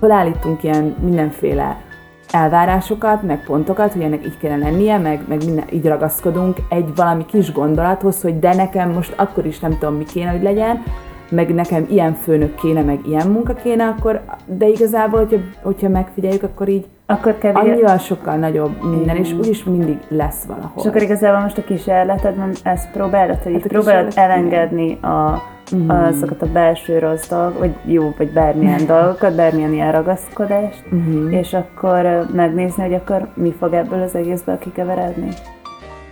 felállítunk 0.00 0.62
ilyen 0.62 0.96
mindenféle 1.00 1.86
elvárásokat, 2.32 3.22
meg 3.22 3.44
pontokat, 3.44 3.92
hogy 3.92 4.02
ennek 4.02 4.26
így 4.26 4.38
kellene 4.38 4.70
lennie, 4.70 4.98
meg, 4.98 5.20
meg 5.28 5.44
minden, 5.44 5.64
így 5.70 5.86
ragaszkodunk 5.86 6.56
egy 6.68 6.94
valami 6.94 7.24
kis 7.26 7.52
gondolathoz, 7.52 8.22
hogy 8.22 8.38
de 8.38 8.54
nekem 8.54 8.90
most 8.90 9.14
akkor 9.16 9.46
is 9.46 9.58
nem 9.58 9.78
tudom, 9.78 9.94
mi 9.94 10.04
kéne, 10.04 10.30
hogy 10.30 10.42
legyen, 10.42 10.82
meg 11.30 11.54
nekem 11.54 11.86
ilyen 11.90 12.14
főnök 12.14 12.54
kéne, 12.54 12.82
meg 12.82 12.98
ilyen 13.06 13.26
munka 13.26 13.54
kéne, 13.54 13.86
akkor, 13.86 14.20
de 14.46 14.68
igazából, 14.68 15.18
hogyha, 15.18 15.38
hogyha 15.62 15.88
megfigyeljük, 15.88 16.42
akkor 16.42 16.68
így 16.68 16.86
akkor 17.06 17.38
kevés... 17.38 17.62
annyival 17.62 17.98
sokkal 17.98 18.36
nagyobb 18.36 18.82
minden, 18.82 19.16
mm. 19.16 19.20
és 19.20 19.32
úgyis 19.32 19.64
mindig 19.64 19.98
lesz 20.08 20.44
valahol. 20.44 20.72
És 20.76 20.84
akkor 20.84 21.02
igazából 21.02 21.40
most 21.40 21.58
a 21.58 21.64
kísérletedben 21.64 22.52
ezt 22.62 22.90
próbálod, 22.90 23.42
hogy 23.42 23.52
hát 23.52 23.66
próbálod 23.66 24.12
elengedni 24.16 24.98
a, 25.00 25.42
uh-huh. 25.72 26.06
azokat 26.06 26.42
a 26.42 26.52
belső 26.52 26.98
rossz 26.98 27.28
dolgokat, 27.28 27.58
vagy 27.58 27.74
jó, 27.84 28.14
vagy 28.16 28.32
bármilyen 28.32 28.86
dolgokat, 28.96 29.34
bármilyen 29.34 29.72
ilyen 29.72 29.92
ragaszkodást, 29.92 30.84
uh-huh. 30.92 31.32
és 31.32 31.54
akkor 31.54 32.26
megnézni, 32.32 32.82
hogy 32.82 32.94
akkor 32.94 33.28
mi 33.34 33.54
fog 33.58 33.72
ebből 33.72 34.02
az 34.02 34.14
egészből 34.14 34.58
kikeveredni. 34.58 35.28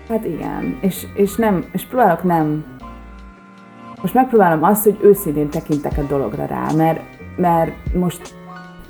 Hát 0.08 0.24
igen, 0.24 0.78
és, 0.80 1.06
és 1.14 1.36
nem, 1.36 1.64
és 1.72 1.84
próbálok 1.84 2.22
nem 2.22 2.64
most 4.02 4.14
megpróbálom 4.14 4.62
azt, 4.62 4.84
hogy 4.84 4.98
őszintén 5.02 5.48
tekintek 5.48 5.98
a 5.98 6.02
dologra 6.02 6.44
rá, 6.44 6.66
mert, 6.76 7.00
mert 7.36 7.72
most 7.94 8.34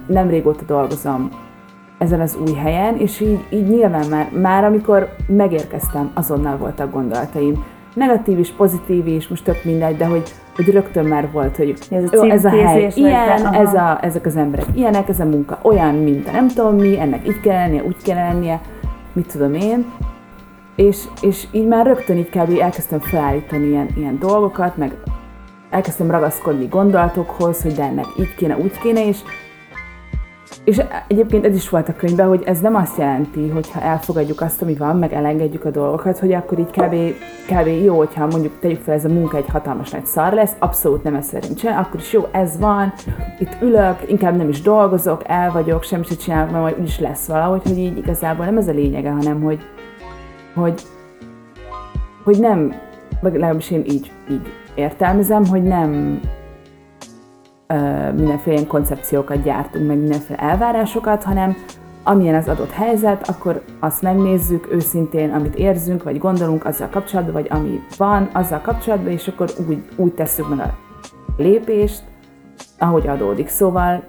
nem 0.06 0.28
régóta 0.28 0.64
dolgozom 0.64 1.28
ezen 1.98 2.20
az 2.20 2.36
új 2.46 2.54
helyen, 2.54 2.96
és 2.96 3.20
így, 3.20 3.44
így 3.50 3.68
nyilván 3.68 4.06
már, 4.06 4.30
már 4.30 4.64
amikor 4.64 5.14
megérkeztem, 5.26 6.10
azonnal 6.14 6.56
voltak 6.56 6.92
gondolataim. 6.92 7.64
Negatív 7.96 8.38
is, 8.38 8.50
pozitív 8.50 9.06
is, 9.06 9.28
most 9.28 9.44
tök 9.44 9.64
mindegy, 9.64 9.96
de 9.96 10.06
hogy, 10.06 10.32
hogy 10.54 10.70
rögtön 10.70 11.04
már 11.04 11.30
volt, 11.32 11.56
hogy 11.56 11.74
ez 11.90 12.12
a, 12.12 12.26
ez 12.26 12.44
a 12.44 12.48
hely 12.48 12.92
ilyen, 12.94 13.54
ez 13.54 13.74
a, 13.74 13.98
ezek 14.02 14.26
az 14.26 14.36
emberek 14.36 14.66
ilyenek, 14.74 15.08
ez 15.08 15.20
a 15.20 15.24
munka 15.24 15.58
olyan, 15.62 15.94
mint 15.94 16.28
a 16.28 16.30
nem 16.30 16.48
tudom 16.48 16.76
mi, 16.76 17.00
ennek 17.00 17.28
így 17.28 17.40
kell 17.40 17.54
lennie, 17.54 17.82
úgy 17.82 17.96
kell 18.02 18.16
lennie, 18.16 18.60
mit 19.12 19.32
tudom 19.32 19.54
én. 19.54 19.92
És, 20.74 21.04
és 21.20 21.46
így 21.52 21.66
már 21.66 21.86
rögtön 21.86 22.16
így 22.16 22.30
kb. 22.30 22.60
elkezdtem 22.60 23.00
felállítani 23.00 23.66
ilyen, 23.66 23.88
ilyen 23.96 24.18
dolgokat, 24.18 24.76
meg 24.76 24.96
elkezdtem 25.70 26.10
ragaszkodni 26.10 26.66
gondolatokhoz, 26.66 27.62
hogy 27.62 27.72
de 27.72 27.82
ennek 27.82 28.06
így 28.18 28.34
kéne, 28.34 28.56
úgy 28.56 28.78
kéne, 28.78 29.06
és 29.06 29.18
és 30.66 30.82
egyébként 31.08 31.44
ez 31.44 31.54
is 31.54 31.68
volt 31.68 31.88
a 31.88 31.96
könyvben, 31.96 32.28
hogy 32.28 32.42
ez 32.46 32.60
nem 32.60 32.74
azt 32.74 32.98
jelenti, 32.98 33.48
hogy 33.48 33.70
ha 33.70 33.80
elfogadjuk 33.80 34.40
azt, 34.40 34.62
ami 34.62 34.74
van, 34.74 34.98
meg 34.98 35.12
elengedjük 35.12 35.64
a 35.64 35.70
dolgokat, 35.70 36.18
hogy 36.18 36.32
akkor 36.32 36.58
így 36.58 36.70
kb, 36.70 36.94
kb. 37.46 37.66
jó, 37.84 37.96
hogyha 37.96 38.26
mondjuk 38.26 38.58
tegyük 38.60 38.80
fel 38.80 38.94
ez 38.94 39.04
a 39.04 39.08
munka 39.08 39.36
egy 39.36 39.48
hatalmas 39.48 39.90
nagy 39.90 40.06
szar 40.06 40.32
lesz, 40.32 40.52
abszolút 40.58 41.02
nem 41.02 41.14
ez 41.14 41.26
szerint 41.26 41.58
csinál, 41.58 41.82
akkor 41.82 42.00
is 42.00 42.12
jó, 42.12 42.28
ez 42.30 42.58
van, 42.58 42.92
itt 43.38 43.56
ülök, 43.62 43.96
inkább 44.06 44.36
nem 44.36 44.48
is 44.48 44.62
dolgozok, 44.62 45.22
el 45.26 45.52
vagyok, 45.52 45.82
semmit 45.82 46.06
sem 46.06 46.16
csinálok, 46.16 46.50
mert 46.50 46.62
majd 46.62 46.78
úgyis 46.78 46.98
lesz 46.98 47.26
valahogy, 47.26 47.62
hogy 47.62 47.78
így 47.78 47.98
igazából 47.98 48.44
nem 48.44 48.56
ez 48.56 48.68
a 48.68 48.72
lényege, 48.72 49.10
hanem 49.10 49.42
hogy, 49.42 49.60
hogy, 50.54 50.82
hogy 52.24 52.38
nem, 52.38 52.74
legalábbis 53.20 53.70
én 53.70 53.84
így, 53.84 54.12
így 54.30 54.52
értelmezem, 54.74 55.46
hogy 55.46 55.62
nem 55.62 56.20
mindenféle 58.16 58.56
ilyen 58.56 58.66
koncepciókat 58.66 59.42
gyártunk, 59.42 59.86
meg 59.86 59.98
mindenféle 59.98 60.38
elvárásokat, 60.38 61.22
hanem 61.22 61.56
amilyen 62.02 62.34
az 62.34 62.48
adott 62.48 62.70
helyzet, 62.70 63.28
akkor 63.28 63.62
azt 63.80 64.02
megnézzük 64.02 64.72
őszintén, 64.72 65.30
amit 65.30 65.54
érzünk, 65.54 66.02
vagy 66.02 66.18
gondolunk 66.18 66.64
azzal 66.64 66.88
kapcsolatban, 66.88 67.34
vagy 67.34 67.46
ami 67.50 67.80
van 67.96 68.28
azzal 68.32 68.60
kapcsolatban, 68.60 69.12
és 69.12 69.28
akkor 69.28 69.50
úgy, 69.68 69.82
úgy 69.96 70.12
tesszük 70.12 70.48
meg 70.48 70.58
a 70.58 70.74
lépést, 71.36 72.02
ahogy 72.78 73.06
adódik. 73.06 73.48
Szóval 73.48 74.04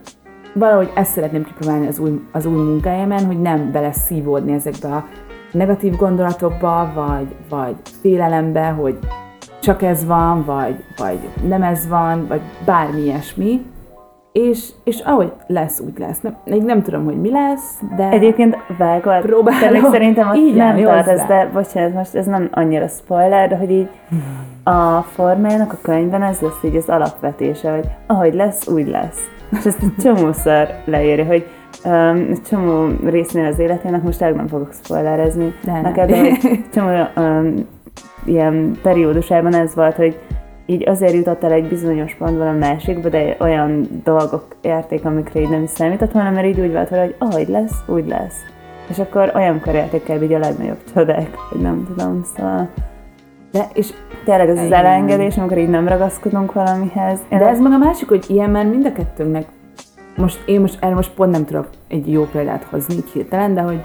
valahogy 0.54 0.92
ezt 0.96 1.12
szeretném 1.12 1.44
kipróbálni 1.44 1.88
az 1.88 2.00
új, 2.00 2.22
az 2.32 2.46
új 2.46 2.64
munkájában, 2.64 3.26
hogy 3.26 3.42
nem 3.42 3.72
bele 3.72 3.92
szívódni 3.92 4.54
ezekbe 4.54 4.88
a 4.88 5.06
negatív 5.52 5.96
gondolatokba, 5.96 6.92
vagy, 6.96 7.36
vagy 7.50 7.76
félelembe, 8.02 8.70
hogy 8.70 8.98
csak 9.62 9.82
ez 9.82 10.06
van, 10.06 10.46
vagy, 10.46 10.84
vagy 10.98 11.20
nem 11.48 11.64
ez 11.64 11.88
van, 11.88 12.28
vagy 12.28 12.42
bármi 12.66 13.02
ilyesmi. 13.02 13.66
És, 14.32 14.70
és 14.84 15.00
ahogy 15.00 15.32
lesz, 15.48 15.80
úgy 15.80 16.00
lesz. 16.00 16.22
Nem, 16.22 16.38
még 16.46 16.64
nem 16.64 16.82
tudom, 16.82 17.06
hogy 17.06 17.22
mi 17.22 17.32
lesz, 17.32 17.80
de... 17.96 18.10
Egyébként 18.10 18.58
vágod. 18.78 19.22
Próbálom. 19.22 19.92
szerintem 19.92 20.30
azt 20.30 20.54
nem 20.56 20.84
tart 20.84 21.08
ez, 21.08 21.24
de 21.28 21.50
bocsánat, 21.54 21.94
most 21.94 22.16
ez 22.16 22.26
nem 22.26 22.50
annyira 22.52 22.88
spoiler, 22.88 23.50
de 23.50 23.58
hogy 23.58 23.72
így 23.72 23.90
a 24.64 25.02
formájának 25.02 25.74
a 25.74 25.78
könyvben 25.82 26.24
ez 26.24 26.40
lesz 26.40 26.64
így 26.64 26.76
az 26.76 26.90
alapvetése, 26.90 27.72
hogy 27.72 27.86
ahogy 28.08 28.34
lesz, 28.34 28.68
úgy 28.68 28.88
lesz. 28.88 29.30
És 29.52 29.66
ezt 29.66 29.82
egy 29.82 29.96
csomószor 30.04 30.68
leírja, 30.86 31.26
hogy 31.26 31.48
um, 31.86 32.34
csomó 32.50 32.88
résznél 33.06 33.46
az 33.46 33.60
életének, 33.60 34.04
most 34.04 34.22
el 34.22 34.32
nem 34.32 34.48
fogok 34.48 34.74
spoilerezni 34.84 35.54
de 35.64 35.82
neked, 35.82 36.10
de 36.10 36.18
hogy 36.18 36.64
csomó 36.74 37.04
um, 37.16 37.54
ilyen 38.25 38.77
periódusában 38.82 39.56
ez 39.56 39.75
volt, 39.75 39.96
hogy 39.96 40.20
így 40.66 40.89
azért 40.89 41.13
jutott 41.13 41.44
el 41.44 41.51
egy 41.51 41.68
bizonyos 41.68 42.16
pontban 42.16 42.48
a 42.48 42.58
másikba, 42.58 43.10
de 43.10 43.36
olyan 43.39 43.88
dolgok 44.04 44.46
érték, 44.62 45.06
amikre 45.06 45.39
így 45.39 45.50
nem 45.50 45.63
is 45.63 45.70
számított 45.70 46.12
volna, 46.12 46.32
mert 46.32 46.48
így 46.48 46.60
úgy 46.60 46.72
volt, 46.72 46.89
hogy 46.89 47.16
ahogy 47.18 47.48
lesz, 47.48 47.84
úgy 47.88 48.08
lesz. 48.08 48.42
És 48.89 49.00
akkor 49.00 49.32
olyankor 49.36 49.75
érték 49.75 50.10
el 50.10 50.24
így 50.24 50.34
a 50.34 50.39
legnagyobb 50.39 50.80
csodák, 50.94 51.36
hogy 51.36 51.62
nem 51.62 51.86
tudom, 51.88 52.24
szóval... 52.36 52.70
De, 53.51 53.68
és 53.74 53.94
tényleg 54.25 54.50
ez 54.50 54.60
az 54.60 54.72
elengedés, 54.72 55.38
amikor 55.38 55.58
így 55.58 55.70
nem 55.70 55.88
ragaszkodunk 55.88 56.54
valamihez. 56.54 57.20
De 57.30 57.48
ez 57.48 57.60
meg 57.60 57.72
a 57.72 57.77
másik, 57.77 58.08
hogy 58.08 58.25
ilyen 58.27 58.50
már 58.50 58.66
mind 58.66 58.86
a 58.86 58.92
kettőnknek, 58.92 59.46
most 60.18 60.44
én 60.46 60.62
most, 60.62 60.77
erre 60.84 60.96
most 60.96 61.13
pont 61.13 61.32
nem 61.32 61.46
tudok 61.46 61.70
egy 61.88 62.12
jó 62.12 62.24
példát 62.32 62.63
hozni 62.70 62.96
így 62.96 63.10
hirtelen, 63.13 63.54
de 63.54 63.62
hogy 63.62 63.82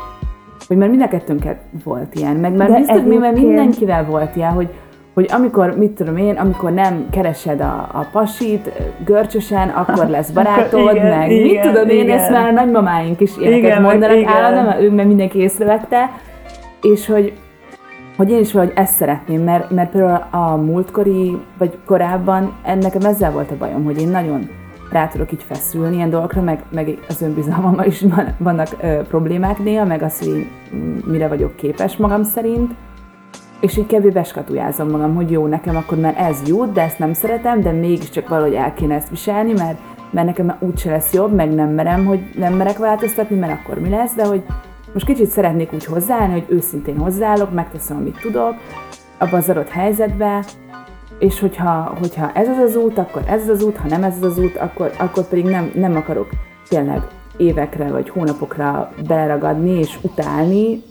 hogy 0.69 0.77
már 0.77 0.89
mind 0.89 1.03
a 1.03 1.09
kettőnket 1.09 1.61
volt 1.85 2.15
ilyen, 2.15 2.37
meg 2.37 2.53
már 2.53 2.73
biztos, 2.73 3.01
mi, 3.07 3.17
mert 3.17 3.37
mindenkivel 3.37 4.05
volt 4.05 4.37
ilyen, 4.37 4.53
hogy, 4.53 4.69
hogy 5.15 5.29
amikor, 5.33 5.77
mit 5.79 5.91
tudom 5.91 6.17
én, 6.17 6.35
amikor 6.35 6.73
nem 6.73 7.07
keresed 7.11 7.61
a, 7.61 7.89
a 7.93 8.07
pasit 8.13 8.73
görcsösen, 9.05 9.69
akkor 9.69 10.07
lesz 10.07 10.31
barátod, 10.41 10.95
igen, 10.95 11.19
meg 11.19 11.31
igen, 11.31 11.47
mit 11.47 11.61
tudom 11.61 11.89
én, 11.89 12.03
igen. 12.03 12.19
ezt 12.19 12.31
már 12.31 12.49
a 12.49 12.53
nagymamáink 12.53 13.21
is 13.21 13.37
ilyeneket 13.37 13.65
igen, 13.65 13.83
mondanak 13.83 14.27
állandóan, 14.27 14.65
mert 14.65 14.81
ő 14.81 14.91
meg 14.91 15.07
mindenki 15.07 15.39
észrevette, 15.39 16.11
és 16.83 17.07
hogy, 17.07 17.33
hogy 18.17 18.31
én 18.31 18.39
is 18.39 18.53
valahogy 18.53 18.75
ezt 18.77 18.95
szeretném, 18.95 19.43
mert, 19.43 19.71
mert 19.71 19.91
például 19.91 20.27
a 20.31 20.57
múltkori, 20.57 21.37
vagy 21.59 21.79
korábban 21.87 22.57
nekem 22.81 23.05
ezzel 23.05 23.33
volt 23.33 23.51
a 23.51 23.57
bajom, 23.59 23.85
hogy 23.85 24.01
én 24.01 24.09
nagyon 24.09 24.49
rá 24.93 25.09
tudok 25.09 25.33
így 25.33 25.43
feszülni 25.43 25.95
ilyen 25.95 26.11
dolgokra, 26.11 26.43
meg, 26.43 26.65
meg 26.71 26.99
az 27.09 27.23
önbizalmammal 27.23 27.87
is 27.87 28.01
van, 28.01 28.35
vannak 28.39 28.69
ö, 28.81 29.01
problémák 29.09 29.59
néha, 29.59 29.85
meg 29.85 30.03
az, 30.03 30.19
hogy 30.19 30.47
mire 31.05 31.29
vagyok 31.29 31.57
képes 31.57 31.97
magam 31.97 32.23
szerint, 32.23 32.73
és 33.61 33.77
így 33.77 33.87
kevés 33.87 34.13
beskatujázom 34.13 34.91
magam, 34.91 35.15
hogy 35.15 35.31
jó, 35.31 35.47
nekem 35.47 35.77
akkor 35.77 35.99
már 35.99 36.15
ez 36.19 36.49
jó, 36.49 36.65
de 36.67 36.83
ezt 36.83 36.99
nem 36.99 37.13
szeretem, 37.13 37.61
de 37.61 37.71
mégiscsak 37.71 38.29
valahogy 38.29 38.55
el 38.55 38.75
kéne 38.75 38.95
ezt 38.95 39.09
viselni, 39.09 39.53
mert, 39.53 39.79
mert 40.11 40.27
nekem 40.27 40.47
már 40.47 40.57
úgyse 40.61 40.91
lesz 40.91 41.13
jobb, 41.13 41.35
meg 41.35 41.55
nem 41.55 41.69
merem, 41.69 42.07
hogy 42.07 42.21
nem 42.39 42.55
merek 42.55 42.79
változtatni, 42.79 43.37
mert 43.37 43.61
akkor 43.61 43.79
mi 43.79 43.89
lesz, 43.89 44.15
de 44.15 44.27
hogy 44.27 44.43
most 44.93 45.07
kicsit 45.07 45.27
szeretnék 45.27 45.73
úgy 45.73 45.85
hozzáállni, 45.85 46.33
hogy 46.33 46.47
őszintén 46.49 46.99
hozzáállok, 46.99 47.53
megteszem, 47.53 47.97
amit 47.97 48.21
tudok, 48.21 48.55
abban 49.19 49.39
az 49.39 49.49
adott 49.49 49.69
helyzetben, 49.69 50.45
és 51.23 51.41
hogyha, 51.41 51.97
hogyha 51.99 52.33
ez 52.33 52.49
az 52.49 52.57
az 52.57 52.77
út, 52.77 52.99
akkor 52.99 53.23
ez 53.27 53.49
az 53.49 53.63
út, 53.63 53.77
ha 53.77 53.89
nem 53.89 54.03
ez 54.03 54.23
az 54.23 54.39
út, 54.39 54.57
akkor, 54.57 54.91
akkor 54.99 55.25
pedig 55.25 55.45
nem, 55.45 55.73
nem 55.75 55.97
akarok 55.97 56.29
tényleg 56.69 57.03
évekre 57.37 57.91
vagy 57.91 58.09
hónapokra 58.09 58.93
beleragadni 59.07 59.71
és 59.71 59.99
utálni, 60.03 60.83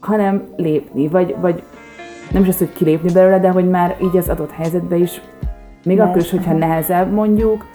hanem 0.00 0.42
lépni, 0.56 1.08
vagy, 1.08 1.36
vagy 1.40 1.62
nem 2.32 2.42
is 2.42 2.48
az, 2.48 2.58
hogy 2.58 2.72
kilépni 2.72 3.12
belőle, 3.12 3.38
de 3.38 3.48
hogy 3.48 3.68
már 3.68 3.96
így 4.02 4.16
az 4.16 4.28
adott 4.28 4.50
helyzetben 4.50 5.02
is, 5.02 5.20
még 5.84 5.96
Mert, 5.96 6.08
akkor 6.08 6.22
is, 6.22 6.30
hogyha 6.30 6.52
nehezebb 6.52 7.12
mondjuk, 7.12 7.66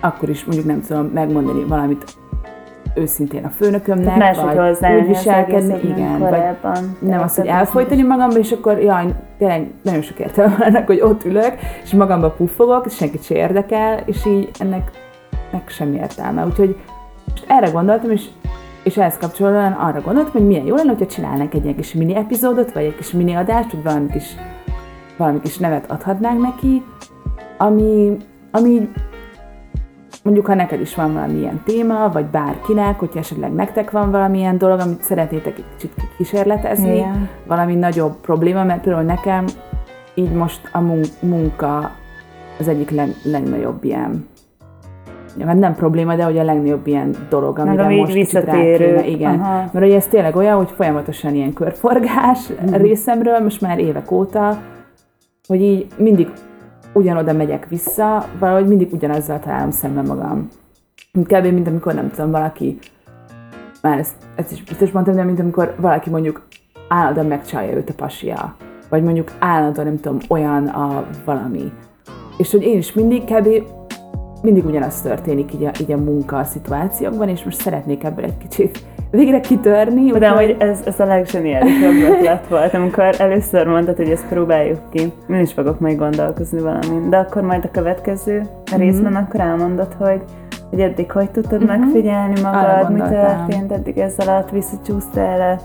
akkor 0.00 0.28
is 0.28 0.44
mondjuk 0.44 0.66
nem 0.66 0.82
tudom 0.82 1.06
megmondani 1.06 1.64
valamit 1.64 2.04
őszintén 2.94 3.44
a 3.44 3.48
főnökömnek, 3.48 4.16
Máshogy 4.16 4.54
vagy 4.54 4.94
úgy 5.00 5.06
viselkedni, 5.06 5.88
igen, 5.88 6.18
vagy 6.18 6.40
nem 6.98 7.22
az, 7.22 7.36
hogy 7.36 7.46
elfolytani 7.46 8.02
magamba, 8.02 8.38
és 8.38 8.52
akkor 8.52 8.78
jaj, 8.78 9.14
tényleg 9.38 9.70
nagyon 9.82 10.02
sok 10.02 10.18
értelme 10.18 10.64
ennek, 10.64 10.86
hogy 10.86 11.00
ott 11.00 11.24
ülök, 11.24 11.54
és 11.82 11.92
magamba 11.92 12.30
puffogok, 12.30 12.86
és 12.86 12.94
senkit 12.94 13.24
se 13.24 13.34
érdekel, 13.34 14.00
és 14.04 14.26
így 14.26 14.50
ennek 14.58 14.90
meg 15.52 15.62
semmi 15.66 15.96
értelme. 15.96 16.46
Úgyhogy 16.46 16.76
most 17.28 17.44
erre 17.48 17.70
gondoltam, 17.70 18.10
és, 18.10 18.24
és 18.82 18.96
ehhez 18.96 19.16
kapcsolódóan 19.16 19.72
arra 19.72 20.00
gondoltam, 20.00 20.32
hogy 20.32 20.46
milyen 20.46 20.66
jó 20.66 20.74
lenne, 20.74 20.88
hogyha 20.88 21.06
csinálnánk 21.06 21.54
egy 21.54 21.62
ilyen 21.62 21.76
kis 21.76 21.92
mini 21.92 22.16
epizódot, 22.16 22.72
vagy 22.72 22.84
egy 22.84 22.96
kis 22.96 23.10
mini 23.10 23.34
adást, 23.34 23.72
vagy 23.72 23.82
valami 23.82 24.10
kis, 24.12 24.34
valami 25.16 25.40
kis 25.40 25.58
nevet 25.58 25.90
adhatnánk 25.90 26.40
neki, 26.40 26.82
ami, 27.58 28.16
ami 28.50 28.88
mondjuk 30.22 30.46
ha 30.46 30.54
neked 30.54 30.80
is 30.80 30.94
van 30.94 31.12
valamilyen 31.12 31.62
téma, 31.64 32.08
vagy 32.12 32.24
bárkinek, 32.24 32.98
hogyha 32.98 33.18
esetleg 33.18 33.52
nektek 33.52 33.90
van 33.90 34.10
valamilyen 34.10 34.58
dolog, 34.58 34.80
amit 34.80 35.02
szeretnétek 35.02 35.58
egy 35.58 35.64
kicsit 35.76 35.92
kísérletezni, 36.16 36.94
Igen. 36.94 37.28
valami 37.46 37.74
nagyobb 37.74 38.16
probléma, 38.20 38.64
mert 38.64 38.82
például 38.82 39.04
nekem 39.04 39.44
így 40.14 40.32
most 40.32 40.60
a 40.72 40.80
munka 41.20 41.90
az 42.58 42.68
egyik 42.68 42.90
leg, 42.90 43.14
legnagyobb 43.24 43.84
ilyen 43.84 44.28
Ja, 45.38 45.46
hát 45.46 45.58
nem 45.58 45.74
probléma, 45.74 46.16
de 46.16 46.24
hogy 46.24 46.38
a 46.38 46.44
legnagyobb 46.44 46.86
ilyen 46.86 47.14
dolog, 47.28 47.58
amire 47.58 47.86
Meg 47.86 47.96
most 47.96 48.12
visszatérő. 48.12 48.86
Kéne, 48.86 49.06
igen. 49.06 49.40
Aha. 49.40 49.56
Mert 49.56 49.84
hogy 49.84 49.90
ez 49.90 50.06
tényleg 50.06 50.36
olyan, 50.36 50.56
hogy 50.56 50.70
folyamatosan 50.76 51.34
ilyen 51.34 51.52
körforgás 51.52 52.38
mm. 52.52 52.72
részemről, 52.72 53.38
most 53.38 53.60
már 53.60 53.78
évek 53.78 54.10
óta, 54.10 54.58
hogy 55.46 55.62
így 55.62 55.86
mindig 55.96 56.28
ugyanoda 56.92 57.32
megyek 57.32 57.68
vissza, 57.68 58.26
valahogy 58.38 58.66
mindig 58.66 58.92
ugyanazzal 58.92 59.38
találom 59.38 59.70
szemben 59.70 60.04
magam. 60.04 60.48
Kb. 61.12 61.44
mint 61.44 61.66
amikor 61.66 61.94
nem 61.94 62.10
tudom, 62.10 62.30
valaki, 62.30 62.78
már 63.82 63.98
ezt, 63.98 64.14
ezt 64.36 64.52
is 64.52 64.62
biztos 64.62 64.90
mondtam, 64.90 65.14
de 65.14 65.22
mint 65.22 65.40
amikor 65.40 65.74
valaki 65.78 66.10
mondjuk 66.10 66.46
állandóan 66.88 67.26
megcsalja 67.26 67.76
őt 67.76 67.90
a 67.90 67.94
pasia, 67.94 68.56
vagy 68.88 69.02
mondjuk 69.02 69.32
állandóan, 69.38 69.86
nem 69.86 70.00
tudom, 70.00 70.18
olyan 70.28 70.66
a 70.66 71.06
valami, 71.24 71.72
és 72.36 72.50
hogy 72.50 72.62
én 72.62 72.78
is 72.78 72.92
mindig 72.92 73.24
kb. 73.24 73.48
mindig 74.42 74.64
ugyanaz 74.64 75.00
történik 75.00 75.54
így 75.54 75.64
a, 75.64 75.70
így 75.80 75.92
a 75.92 75.96
munka 75.96 76.44
szituációkban, 76.44 77.28
és 77.28 77.44
most 77.44 77.60
szeretnék 77.60 78.04
ebből 78.04 78.24
egy 78.24 78.36
kicsit 78.36 78.84
végre 79.10 79.40
kitörni. 79.40 80.10
De 80.10 80.28
hogy 80.28 80.56
ez, 80.58 80.80
ez 80.84 81.00
a 81.00 81.04
legseniálisabb 81.04 82.10
ötlet 82.10 82.48
volt, 82.48 82.74
amikor 82.74 83.14
először 83.18 83.66
mondtad, 83.66 83.96
hogy 83.96 84.10
ezt 84.10 84.26
próbáljuk 84.28 84.78
ki. 84.90 85.12
Én 85.28 85.40
is 85.40 85.52
fogok 85.52 85.80
majd 85.80 85.96
gondolkozni 85.96 86.60
valamin. 86.60 87.10
De 87.10 87.16
akkor 87.16 87.42
majd 87.42 87.64
a 87.64 87.70
következő 87.70 88.42
részben 88.76 89.12
mm-hmm. 89.12 89.22
akkor 89.22 89.40
elmondod, 89.40 89.92
hogy 89.98 90.22
hogy 90.70 90.80
eddig 90.80 91.10
hogy 91.10 91.30
tudtad 91.30 91.64
mm-hmm. 91.64 91.80
megfigyelni 91.80 92.40
magad, 92.40 92.92
mi 92.92 92.98
történt 92.98 93.72
eddig 93.72 93.98
ez 93.98 94.14
alatt, 94.18 94.50
visszacsúsztál 94.50 95.60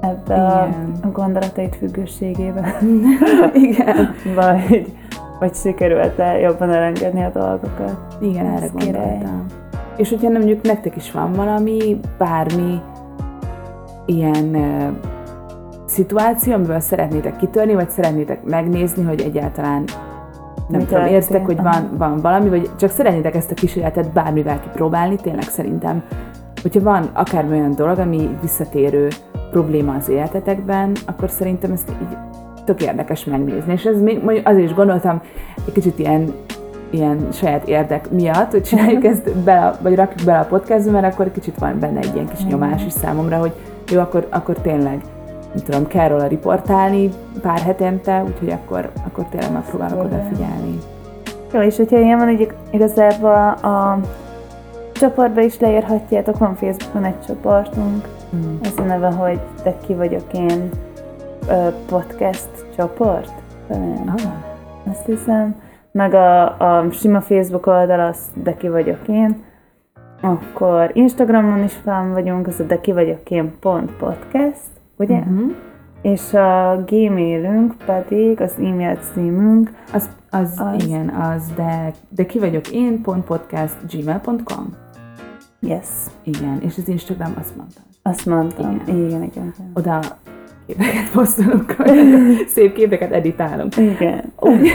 ebbe 0.00 0.34
Igen. 0.34 0.92
a 1.02 1.06
gondolatait 1.06 1.76
függőségébe. 1.76 2.78
Igen. 3.68 4.14
vagy, 4.40 4.92
vagy 5.38 5.54
sikerült 5.54 6.18
-e 6.18 6.38
jobban 6.38 6.70
elengedni 6.70 7.24
a 7.24 7.30
dolgokat. 7.30 7.96
Igen, 8.20 8.46
erre 8.46 8.66
gondoltam. 8.72 9.46
És 9.96 10.08
hogyha 10.08 10.28
nem 10.28 10.40
mondjuk 10.42 10.62
nektek 10.62 10.96
is 10.96 11.10
van 11.10 11.32
valami, 11.32 12.00
bármi 12.18 12.80
ilyen 14.06 14.54
uh, 14.54 14.88
szituáció, 15.86 16.52
amiből 16.52 16.80
szeretnétek 16.80 17.36
kitörni, 17.36 17.74
vagy 17.74 17.90
szeretnétek 17.90 18.44
megnézni, 18.44 19.04
hogy 19.04 19.20
egyáltalán 19.20 19.84
nem 20.68 20.86
tudom, 20.86 21.06
érzitek, 21.06 21.44
hogy 21.44 21.56
van, 21.56 21.90
van 21.96 22.20
valami, 22.20 22.48
vagy 22.48 22.70
csak 22.78 22.90
szeretnétek 22.90 23.34
ezt 23.34 23.50
a 23.50 23.54
kísérletet 23.54 24.12
bármivel 24.12 24.60
kipróbálni, 24.60 25.16
tényleg 25.16 25.42
szerintem, 25.42 26.02
hogyha 26.62 26.80
van 26.80 27.10
akár 27.12 27.44
olyan 27.50 27.74
dolog, 27.74 27.98
ami 27.98 28.28
visszatérő 28.40 29.08
probléma 29.50 29.94
az 29.94 30.08
életetekben, 30.08 30.92
akkor 31.06 31.30
szerintem 31.30 31.72
ezt 31.72 31.90
így 32.02 32.16
tök 32.64 32.82
érdekes 32.82 33.24
megnézni. 33.24 33.72
És 33.72 33.84
ez 33.84 34.00
még, 34.00 34.40
azért 34.44 34.68
is 34.68 34.74
gondoltam, 34.74 35.20
egy 35.66 35.72
kicsit 35.72 35.98
ilyen 35.98 36.34
ilyen 36.92 37.28
saját 37.32 37.68
érdek 37.68 38.10
miatt, 38.10 38.50
hogy 38.50 38.62
csináljuk 38.62 39.04
ezt 39.04 39.36
bele, 39.38 39.74
vagy 39.80 39.94
rakjuk 39.94 40.26
bele 40.26 40.38
a 40.38 40.44
podcastba, 40.44 40.90
mert 40.90 41.12
akkor 41.12 41.32
kicsit 41.32 41.58
van 41.58 41.78
benne 41.78 41.98
egy 41.98 42.14
ilyen 42.14 42.28
kis 42.28 42.44
nyomás 42.44 42.84
is 42.84 42.92
számomra, 42.92 43.36
hogy 43.36 43.52
jó, 43.92 44.00
akkor, 44.00 44.26
akkor 44.30 44.56
tényleg 44.56 45.00
nem 45.54 45.64
tudom, 45.64 45.86
kell 45.86 46.08
róla 46.08 46.26
riportálni 46.26 47.10
pár 47.42 47.58
hetente, 47.58 48.22
úgyhogy 48.22 48.50
akkor, 48.50 48.90
akkor 49.06 49.24
tényleg 49.24 49.52
megpróbálok 49.52 50.04
odafigyelni. 50.04 50.78
Jó, 51.52 51.60
és 51.60 51.76
hogyha 51.76 51.98
ilyen 51.98 52.18
van, 52.18 52.26
hogy 52.26 52.52
igazából 52.70 53.30
a, 53.30 53.66
a 53.68 54.00
csoportba 54.92 55.40
is 55.40 55.58
leírhatjátok, 55.58 56.38
van 56.38 56.54
Facebookon 56.54 57.04
egy 57.04 57.20
csoportunk, 57.26 58.08
mm. 58.36 58.56
ez 58.62 58.72
a 58.76 58.82
neve, 58.82 59.10
hogy 59.10 59.40
de 59.62 59.74
ki 59.86 59.94
vagyok 59.94 60.32
én 60.32 60.70
podcast 61.86 62.48
csoport. 62.76 63.32
Ah. 63.68 64.22
Azt 64.90 65.06
hiszem 65.06 65.54
meg 65.92 66.14
a, 66.14 66.44
a 66.44 66.90
sima 66.90 67.20
Facebook 67.20 67.66
oldal 67.66 68.00
az 68.00 68.18
De 68.34 68.56
ki 68.56 68.68
vagyok 68.68 69.08
én, 69.08 69.44
akkor 70.20 70.90
Instagramon 70.94 71.62
is 71.62 71.72
fel 71.72 72.10
vagyunk, 72.12 72.46
az 72.46 72.60
a 72.60 72.64
De 72.64 72.80
ki 72.80 72.92
vagyok 72.92 73.30
én 73.30 73.52
pont 73.60 73.90
podcast, 73.92 74.70
ugye? 74.96 75.18
Uh-huh. 75.18 75.52
És 76.02 76.34
a 76.34 76.82
gmailünk 76.86 77.74
pedig, 77.86 78.40
az 78.40 78.54
e-mail 78.58 78.96
címünk, 78.96 79.70
az, 79.92 80.08
az, 80.30 80.54
az 80.56 80.84
igen, 80.84 81.08
az 81.08 81.52
de, 81.56 81.92
de 82.08 82.26
ki 82.26 82.38
vagyok 82.38 82.70
én 82.70 83.02
pont 83.02 83.24
podcast 83.24 83.76
gmail.com. 83.90 84.74
Yes. 85.60 85.86
Igen, 86.22 86.58
és 86.60 86.78
az 86.78 86.88
Instagram 86.88 87.34
azt 87.40 87.56
mondtam. 87.56 87.82
Azt 88.02 88.26
mondtam. 88.26 88.82
Igen, 88.86 88.96
igen. 89.06 89.22
igen. 89.22 89.54
Oda 89.74 90.00
képeket 90.66 91.10
posztolunk, 91.12 91.76
szép 92.54 92.74
képeket 92.74 93.12
editálunk. 93.12 93.76
Igen. 93.76 94.32
Úgy, 94.40 94.68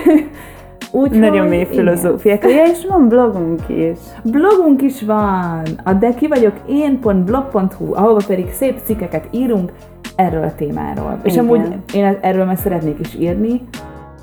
úgy, 0.91 1.12
Nagyon 1.12 1.47
mély 1.47 1.65
filozófiák. 1.65 2.43
Ja, 2.43 2.63
és 2.63 2.86
van 2.89 3.08
blogunk 3.08 3.62
is. 3.67 3.97
Blogunk 4.23 4.82
is 4.82 5.02
van. 5.02 5.63
A 5.84 5.93
de 5.93 6.13
ki 6.13 6.28
vagyok 6.28 6.54
én.blog.hu, 6.67 7.93
ahova 7.93 8.21
pedig 8.28 8.52
szép 8.52 8.80
cikkeket 8.86 9.28
írunk 9.32 9.71
erről 10.15 10.43
a 10.43 10.56
témáról. 10.56 11.19
Igen. 11.19 11.21
És 11.23 11.38
amúgy 11.38 11.62
én 11.93 12.17
erről 12.21 12.45
már 12.45 12.58
szeretnék 12.58 13.00
is 13.00 13.15
írni. 13.15 13.62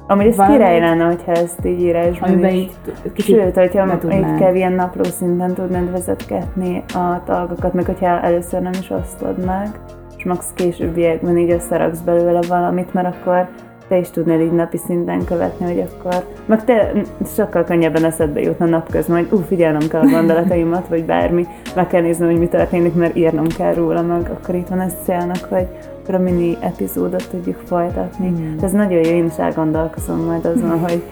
Amúgy 0.07 0.27
ez 0.27 0.37
király 0.37 0.81
lenne, 0.81 1.05
hogyha 1.05 1.33
ezt 1.33 1.65
így 1.65 1.81
írásban 1.81 2.45
is. 2.45 2.53
Így, 2.53 2.73
kicsit 3.15 3.37
Sőt, 3.37 3.55
hogyha 3.55 3.99
így 4.13 4.35
kell 4.39 4.55
ilyen 4.55 4.73
napló 4.73 5.03
szinten 5.03 5.55
tudnád 5.55 5.91
vezetgetni 5.91 6.83
a 6.95 7.23
dolgokat, 7.27 7.73
meg 7.73 7.85
hogyha 7.85 8.21
először 8.21 8.61
nem 8.61 8.73
is 8.81 8.91
osztod 8.91 9.45
meg, 9.45 9.69
és 10.17 10.25
max 10.25 10.53
későbbiekben 10.55 11.39
így 11.39 11.51
összeraksz 11.51 12.01
belőle 12.01 12.41
valamit, 12.49 12.95
mert 12.95 13.15
akkor 13.15 13.49
te 13.89 13.99
is 13.99 14.11
tudnél 14.11 14.41
így 14.41 14.53
napi 14.53 14.77
szinten 14.77 15.25
követni, 15.25 15.67
hogy 15.67 15.81
akkor, 15.81 16.25
meg 16.47 16.65
te 16.65 16.93
sokkal 17.35 17.65
könnyebben 17.65 18.05
eszedbe 18.05 18.41
jutna 18.41 18.67
napközben, 18.67 19.17
hogy 19.17 19.39
ú, 19.39 19.43
figyelnem 19.49 19.89
kell 19.89 20.01
a 20.01 20.11
gondolataimat, 20.11 20.89
vagy 20.89 21.05
bármi, 21.05 21.47
meg 21.75 21.87
kell 21.87 22.03
néznem, 22.03 22.29
hogy 22.31 22.39
mi 22.39 22.49
történik, 22.49 22.95
mert 22.95 23.17
írnom 23.17 23.47
kell 23.47 23.75
róla, 23.75 24.03
meg 24.03 24.31
akkor 24.31 24.55
itt 24.55 24.69
van 24.69 24.81
ez 24.81 24.93
célnak, 25.05 25.45
hogy 25.49 25.67
akkor 26.03 26.15
a 26.15 26.19
mini 26.19 26.57
epizódot 26.61 27.29
tudjuk 27.31 27.61
folytatni. 27.65 28.29
Mm. 28.29 28.59
Ez 28.63 28.73
nagyon 28.73 29.05
jó, 29.05 29.11
én 29.11 29.25
is 29.25 29.37
elgondolkozom 29.37 30.25
majd 30.25 30.45
azon, 30.45 30.79
hogy 30.79 31.03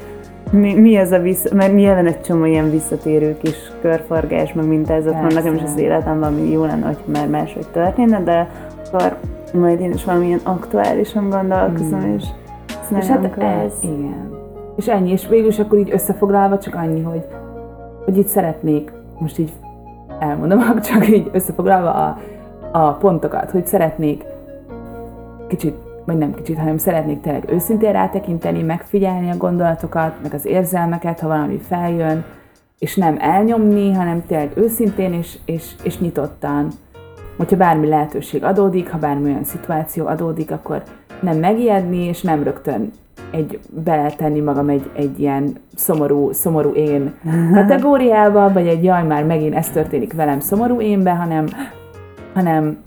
mi, 0.50 0.74
mi 0.74 0.96
ez 0.96 1.12
a 1.12 1.18
vissza, 1.18 1.54
mert 1.54 1.74
nyilván 1.74 2.06
egy 2.06 2.20
csomó 2.20 2.44
ilyen 2.44 2.70
visszatérő 2.70 3.36
kis 3.42 3.56
körforgás, 3.80 4.52
meg 4.52 4.66
mintázat 4.66 5.12
van 5.12 5.32
nekem 5.34 5.54
is 5.54 5.62
az 5.62 5.78
életemben, 5.78 6.32
ami 6.32 6.50
jó 6.50 6.64
lenne, 6.64 6.86
hogy 6.86 6.98
már 7.12 7.28
máshogy 7.28 7.66
történne, 7.66 8.22
de 8.22 8.48
akkor 8.86 9.16
majd 9.52 9.80
én 9.80 9.92
is 9.92 10.04
valamilyen 10.04 10.40
aktuálisan 10.42 11.28
gondolkozom, 11.28 12.00
mm. 12.00 12.14
és 12.16 12.24
és 12.98 13.06
hát 13.06 13.38
ez, 13.38 13.72
igen. 13.82 14.30
És 14.76 14.88
ennyi, 14.88 15.10
és 15.10 15.28
végül 15.28 15.48
is 15.48 15.58
akkor 15.58 15.78
így 15.78 15.90
összefoglalva 15.92 16.58
csak 16.58 16.74
annyi, 16.74 17.02
hogy, 17.02 17.26
hogy 18.04 18.16
itt 18.16 18.26
szeretnék, 18.26 18.92
most 19.18 19.38
így 19.38 19.52
elmondom, 20.18 20.80
csak 20.92 21.08
így 21.08 21.30
összefoglalva 21.32 21.90
a, 21.90 22.18
a 22.72 22.92
pontokat, 22.92 23.50
hogy 23.50 23.66
szeretnék 23.66 24.24
kicsit, 25.48 25.74
vagy 26.04 26.16
nem 26.16 26.34
kicsit, 26.34 26.58
hanem 26.58 26.78
szeretnék 26.78 27.20
tényleg 27.20 27.50
őszintén 27.50 27.92
rátekinteni, 27.92 28.62
megfigyelni 28.62 29.30
a 29.30 29.36
gondolatokat, 29.36 30.14
meg 30.22 30.34
az 30.34 30.46
érzelmeket, 30.46 31.20
ha 31.20 31.28
valami 31.28 31.58
feljön, 31.58 32.24
és 32.78 32.96
nem 32.96 33.16
elnyomni, 33.20 33.92
hanem 33.92 34.26
tényleg 34.26 34.50
őszintén 34.54 35.12
és, 35.12 35.38
és, 35.44 35.72
és 35.82 35.98
nyitottan. 35.98 36.68
Hogyha 37.36 37.56
bármi 37.56 37.88
lehetőség 37.88 38.44
adódik, 38.44 38.90
ha 38.90 38.98
bármi 38.98 39.30
olyan 39.30 39.44
szituáció 39.44 40.06
adódik, 40.06 40.50
akkor 40.50 40.82
nem 41.22 41.38
megijedni, 41.38 42.04
és 42.04 42.22
nem 42.22 42.42
rögtön 42.42 42.90
egy, 43.30 43.58
beletenni 43.84 44.40
magam 44.40 44.68
egy, 44.68 44.90
egy 44.94 45.20
ilyen 45.20 45.56
szomorú, 45.74 46.32
szomorú 46.32 46.70
én 46.70 47.14
kategóriába, 47.54 48.52
vagy 48.52 48.66
egy 48.66 48.84
jaj, 48.84 49.06
már 49.06 49.24
megint 49.24 49.54
ez 49.54 49.68
történik 49.68 50.12
velem 50.12 50.40
szomorú 50.40 50.80
énbe, 50.80 51.10
hanem, 51.10 51.46
hanem 52.34 52.78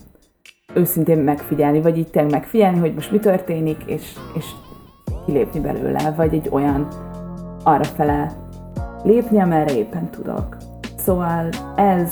őszintén 0.74 1.17
megfigyelni, 1.17 1.82
vagy 1.82 1.98
így 1.98 2.08
tényleg 2.08 2.32
megfigyelni, 2.32 2.80
hogy 2.80 2.93
most 2.93 3.12
mi 3.12 3.19
történik, 3.19 3.84
és, 3.86 4.13
és 4.38 4.45
kilépni 5.26 5.60
belőle, 5.60 6.13
vagy 6.15 6.34
egy 6.34 6.50
olyan 6.52 6.88
arra 7.63 7.84
fele 7.84 8.32
lépni, 9.04 9.39
amerre 9.39 9.78
éppen 9.78 10.10
tudok. 10.10 10.58
Szóval 10.98 11.50
ez 11.76 12.12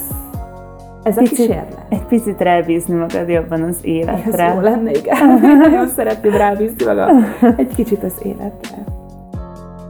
ez 1.03 1.17
a 1.17 1.21
picit, 1.21 1.37
kísérlet. 1.37 1.85
Egy 1.89 2.05
picit 2.05 2.41
rábízni 2.41 2.95
magad 2.95 3.29
jobban 3.29 3.61
az 3.61 3.77
életre. 3.81 4.43
Ez 4.43 4.53
jó 4.53 4.61
lenne, 4.61 4.91
igen. 4.91 5.39
Nagyon 5.69 5.87
szeretném 5.87 6.31
rábízni 6.31 6.85
magam 6.85 7.25
egy 7.57 7.75
kicsit 7.75 8.03
az 8.03 8.13
életre. 8.21 8.83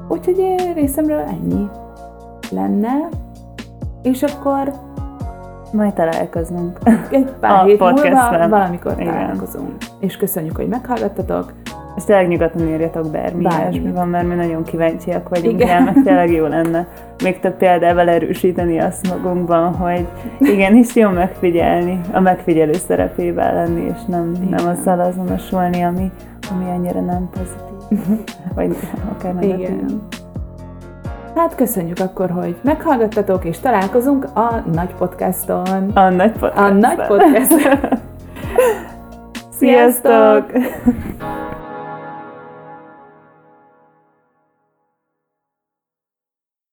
Úgyhogy 0.07 0.55
részemről 0.75 1.19
ennyi 1.19 1.67
lenne. 2.51 3.09
És 4.03 4.23
akkor 4.23 4.73
majd 5.71 5.93
találkozunk. 5.93 6.77
Egy 7.09 7.31
pár 7.39 7.51
a 7.51 7.63
hét 7.63 7.79
múlva 7.79 8.47
valamikor 8.49 8.93
igen. 8.99 9.13
találkozunk. 9.13 9.75
És 9.99 10.17
köszönjük, 10.17 10.55
hogy 10.55 10.67
meghallgattatok. 10.67 11.53
És 11.95 12.03
tényleg 12.03 12.27
nyugodtan 12.27 12.67
írjatok 12.67 13.11
bármi, 13.11 13.43
bármi. 13.43 13.91
van, 13.91 14.07
mert 14.07 14.27
mi 14.27 14.33
nagyon 14.35 14.63
kíváncsiak 14.63 15.29
vagyunk, 15.29 15.61
igen, 15.61 15.83
meg 15.83 16.03
tényleg 16.03 16.31
jó 16.31 16.45
lenne 16.45 16.87
még 17.23 17.39
több 17.39 17.57
példával 17.57 18.09
erősíteni 18.09 18.79
azt 18.79 19.09
magunkban, 19.09 19.73
hogy 19.73 20.07
igenis 20.39 20.95
jó 20.95 21.09
megfigyelni, 21.09 21.99
a 22.11 22.19
megfigyelő 22.19 22.73
szerepével 22.73 23.53
lenni, 23.53 23.81
és 23.81 24.05
nem, 24.07 24.31
nem 24.49 24.67
azzal 24.67 24.99
azonosulni, 24.99 25.81
ami, 25.81 26.11
ami 26.51 26.69
annyira 26.69 27.01
nem 27.01 27.29
pozitív, 27.29 28.17
vagy 28.55 28.75
akár 29.11 29.33
negatív. 29.33 29.59
Igen. 29.59 30.01
Hát 31.35 31.55
köszönjük 31.55 31.99
akkor, 31.99 32.29
hogy 32.29 32.55
meghallgattatok, 32.61 33.45
és 33.45 33.59
találkozunk 33.59 34.25
a 34.33 34.63
nagy 34.73 34.93
podcaston. 34.97 35.91
A 35.93 36.09
nagy 36.09 36.31
podcaston. 36.31 36.65
A 36.65 36.69
nagy 36.69 37.07
podcaston. 37.07 37.89
Sziasztok! 39.59 40.51
Sziasztok! 40.51 41.42